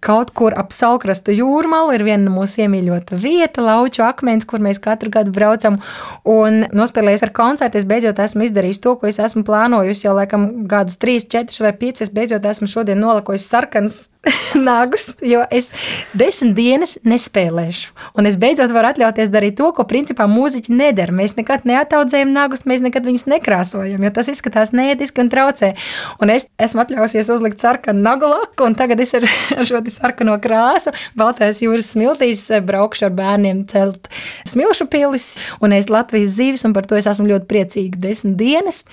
Kaut 0.05 0.33
kur 0.37 0.55
ap 0.59 0.75
salkrastu 0.77 1.35
jūrmalu 1.35 1.97
ir 1.97 2.07
viena 2.07 2.33
mūsu 2.33 2.65
iemīļota 2.65 3.19
vieta, 3.21 3.65
Lauču 3.67 4.05
akmens, 4.07 4.47
kur 4.49 4.63
mēs 4.63 4.81
katru 4.83 5.11
gadu 5.15 5.35
braucam. 5.35 5.81
Un 6.27 6.65
nospēlējot 6.77 7.27
ar 7.29 7.35
koncertu, 7.37 7.81
es 7.81 7.89
beidzot 7.89 8.21
esmu 8.23 8.47
izdarījis 8.47 8.83
to, 8.85 8.97
ko 9.01 9.11
es 9.11 9.21
esmu 9.23 9.45
plānojusi 9.47 10.07
jau 10.07 10.17
laikam 10.17 10.67
gadus, 10.71 11.01
trīs, 11.03 11.27
četrus 11.29 11.65
vai 11.65 11.75
piecus. 11.77 12.07
Es 12.07 12.15
beidzot 12.15 12.47
esmu 12.47 12.71
šodien 12.71 13.03
nolakojis 13.03 13.49
sarkanus 13.51 14.05
nagus, 14.69 15.11
jo 15.23 15.43
es 15.51 15.71
desmit 16.17 16.55
dienas 16.57 16.97
nespēlēšu. 17.07 17.93
Un 18.19 18.29
es 18.31 18.39
beidzot 18.41 18.73
varu 18.75 18.91
atļauties 18.93 19.31
darīt 19.33 19.59
to, 19.61 19.71
ko 19.77 19.87
principā 19.89 20.27
mūziķi 20.31 20.75
nedara. 20.75 21.15
Mēs 21.15 21.37
nekad 21.39 21.67
neataudzējam 21.69 22.33
nagus, 22.35 22.67
mēs 22.69 22.85
nekad 22.85 23.07
viņus 23.07 23.27
nekrāsojam, 23.57 24.05
jo 24.05 24.11
tas 24.13 24.29
izskatās 24.29 24.73
neētiski 24.73 25.23
un 25.23 25.31
traucē. 25.31 25.75
Un 26.21 26.31
es 26.31 26.49
esmu 26.59 26.83
atļausies 26.83 27.31
uzlikt 27.33 27.61
sarkanu 27.61 28.03
nagu 28.03 28.29
laku, 28.29 28.67
un 28.67 28.75
tagad 28.75 29.01
es 29.01 29.15
ar, 29.15 29.25
ar 29.59 29.65
šo 29.65 29.81
sarkano 29.91 30.37
krāsu, 30.39 30.93
Baltijas 31.17 31.63
jūras 31.63 31.93
smiltīs, 31.95 32.49
braukšu 32.67 33.09
ar 33.09 33.15
bērniem 33.17 33.67
celt 33.71 34.09
smilšu 34.47 34.89
pilis 34.91 35.37
un 35.61 35.73
es 35.73 35.91
Latvijas 35.91 36.37
zīves, 36.37 36.65
un 36.67 36.75
par 36.75 36.87
to 36.87 36.97
es 36.97 37.07
esmu 37.07 37.29
ļoti 37.31 37.49
priecīga. 37.51 38.01
Desmit 38.07 38.37
dienas 38.37 38.85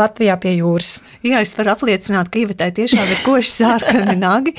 Latvijā 0.00 0.36
pie 0.40 0.54
jūras. 0.58 0.94
Jā, 1.26 1.42
es 1.44 1.52
varu 1.58 1.74
apliecināt, 1.74 2.30
ka 2.32 2.40
Ivetai 2.40 2.70
tiešām 2.76 3.10
ir 3.12 3.20
koši 3.24 3.52
sārkani 3.52 4.16
nagi. 4.20 4.54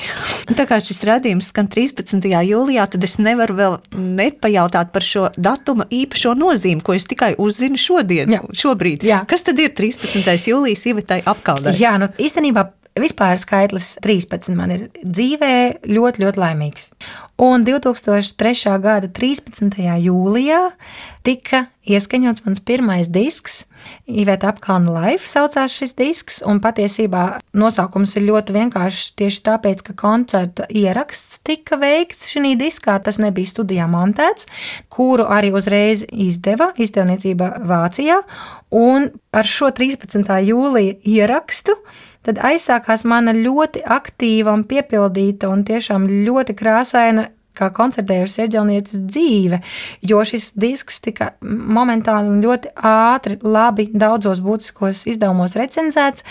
Tā 0.54 0.66
kā 0.70 0.78
šis 0.82 1.02
redzējums 1.08 1.50
skan 1.52 1.70
13. 1.72 2.22
jūlijā, 2.48 2.86
tad 2.94 3.06
es 3.06 3.18
nevaru 3.22 3.58
vēl 3.58 3.78
nepajautāt 3.98 4.92
par 4.94 5.06
šo 5.06 5.28
datumu 5.36 5.88
īpašo 5.90 6.36
nozīmi, 6.38 6.84
ko 6.86 6.94
es 6.98 7.08
tikai 7.10 7.32
uzzinu 7.42 7.80
šodien, 7.80 8.30
Jā. 8.36 8.44
šobrīd. 8.62 9.06
Jā. 9.06 9.22
Kas 9.28 9.46
tad 9.46 9.58
ir 9.62 9.74
13. 9.76 10.22
jūlijas 10.52 10.86
Ivetai 10.92 11.22
apkaldē? 11.26 11.74
Jā, 11.78 11.96
nu 12.00 12.10
īstenībā 12.22 12.68
Vispār 12.92 13.38
skaitlis 13.40 13.94
13 14.04 14.52
man 14.52 14.72
ir 14.74 14.82
dzīvē 15.00 15.52
ļoti, 15.88 16.20
ļoti 16.26 16.40
laimīgs. 16.42 16.90
Un 17.40 17.64
2003. 17.64 18.74
gada 18.84 19.08
13. 19.08 19.78
jūlijā 20.04 20.58
tika 21.24 21.62
ieskaņots 21.88 22.44
mans 22.44 22.60
pirmais 22.60 23.08
disks. 23.08 23.62
Iveta 24.04 24.50
apkalna 24.52 24.92
Life 24.92 25.24
saucās 25.24 25.72
šis 25.72 25.96
disks, 25.96 26.42
un 26.44 26.60
patiesībā 26.62 27.40
nosaukums 27.56 28.12
ir 28.20 28.28
ļoti 28.28 28.58
vienkāršs 28.58 29.16
tieši 29.16 29.42
tāpēc, 29.48 29.82
ka 29.88 29.96
koncerta 29.96 30.68
ieraksts 30.68 31.40
tika 31.48 31.80
veikts 31.80 32.28
šī 32.34 32.52
diskā. 32.60 33.00
Tas 33.00 33.16
nebija 33.16 33.54
studijā 33.54 33.88
montēts, 33.88 34.44
kuru 34.92 35.30
arī 35.32 35.54
uzreiz 35.56 36.04
izdeva 36.12 36.74
izdevniecība 36.76 37.54
Vācijā. 37.64 38.20
Un 38.68 39.08
ar 39.32 39.48
šo 39.48 39.72
13. 39.72 40.28
jūlija 40.52 41.00
ierakstu 41.08 41.80
tad 42.26 42.38
aizsākās 42.38 43.04
mana 43.08 43.34
ļoti 43.36 43.82
aktīva 43.86 44.54
un 44.54 44.64
piepildīta 44.68 45.50
un 45.50 45.64
tiešām 45.66 46.06
ļoti 46.26 46.56
krāsaina 46.58 47.28
kā 47.58 47.68
koncertējušas 47.74 48.38
ieģelnieces 48.46 49.02
dzīve, 49.04 49.60
jo 50.08 50.20
šis 50.26 50.52
disks 50.60 51.00
tika 51.04 51.32
momentāli 51.42 52.30
un 52.32 52.40
ļoti 52.44 52.72
ātri, 52.88 53.36
labi 53.44 53.88
daudzos 53.92 54.40
būtiskos 54.44 55.04
izdevumos 55.12 55.56
recenzēts, 55.58 56.24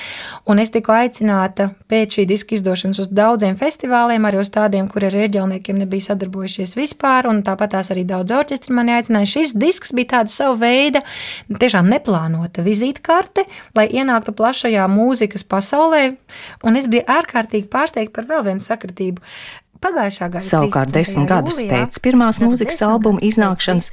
un 0.49 0.61
es 0.63 0.73
tiku 0.73 0.95
aicināta 0.95 1.69
pēc 1.91 2.17
šī 2.17 2.25
diska 2.29 2.57
izdošanas 2.57 3.03
uz 3.03 3.11
daudziem 3.13 3.57
festivāliem, 3.59 4.25
arī 4.25 4.41
uz 4.41 4.51
tādiem, 4.53 4.89
kur 4.91 5.05
ar 5.05 5.17
ieģelniekiem 5.21 5.81
nebija 5.83 6.09
sadarbojušies 6.09 6.75
vispār, 6.79 7.29
un 7.29 7.43
tāpat 7.45 7.75
tās 7.75 7.93
arī 7.93 8.05
daudz 8.09 8.33
orķestri 8.41 8.75
mani 8.75 8.95
aicināja. 8.97 9.29
Šis 9.35 9.55
disks 9.57 9.93
bija 9.97 10.15
tāda 10.17 10.33
sava 10.33 10.57
veida, 10.65 11.03
tiešām 11.51 11.89
neplānota 11.91 12.65
vizītkarte, 12.65 13.45
lai 13.77 13.87
ienāktu 13.93 14.33
plašajā 14.37 14.87
mūzikas 14.91 15.45
pasaulē, 15.47 16.03
un 16.65 16.81
es 16.81 16.89
biju 16.91 17.05
ārkārtīgi 17.11 17.69
pārsteigta 17.71 18.17
par 18.17 18.29
vēl 18.31 18.47
vienu 18.49 18.65
sakritību 18.65 19.21
Pagājušā 19.81 20.27
gada 20.29 20.45
Savukārt 20.45 20.91
13. 20.93 20.97
desmit 20.99 21.29
gadus 21.31 21.55
jūlijā, 21.57 21.71
pēc 21.73 21.95
pirmās 22.05 22.37
mūzikas 22.43 22.83
albuma 22.85 23.21
iznākšanas, 23.25 23.87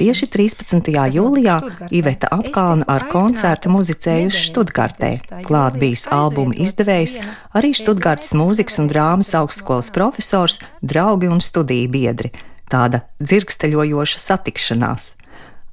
tieši 0.00 0.28
13. 0.32 0.88
jūlijā. 1.12 1.56
Iveta 1.92 2.30
Apkalna 2.32 2.86
ar 2.88 3.04
koncertu 3.12 3.68
nedēļas 3.74 4.38
Študgartē. 4.46 5.10
15. 5.20 5.44
Klāt 5.44 5.76
bijis 5.76 6.06
albuma 6.08 6.56
izdevējs, 6.56 7.18
arī 7.52 7.74
Študgartas 7.76 8.32
mūzikas 8.32 8.80
un 8.80 8.88
drāmas 8.88 9.34
augstskolas 9.36 9.92
profesors, 9.92 10.56
draugi 10.80 11.28
un 11.28 11.44
studiju 11.44 11.92
biedri. 11.92 12.32
Tāda 12.72 13.04
dzirksteļojoša 13.20 14.24
satikšanās. 14.24 15.10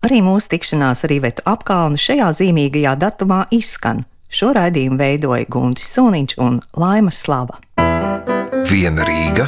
Arī 0.03 0.19
mūsu 0.25 0.51
tikšanās 0.51 1.05
ar 1.07 1.15
Ivetu 1.15 1.47
Apkalnu 1.47 1.95
šajā 1.95 2.27
zīmīgajā 2.41 2.97
datumā 2.99 3.45
izskan. 3.55 4.03
Šo 4.27 4.51
raidījumu 4.57 4.99
veidoja 4.99 5.47
Guntis 5.47 5.87
Suniņš 5.95 6.37
un 6.43 6.59
Laima 6.75 7.15
Slava. 7.15 7.61
Viena 8.67 9.03
Rīga, 9.07 9.47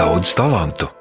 daudz 0.00 0.34
talantu. 0.34 0.99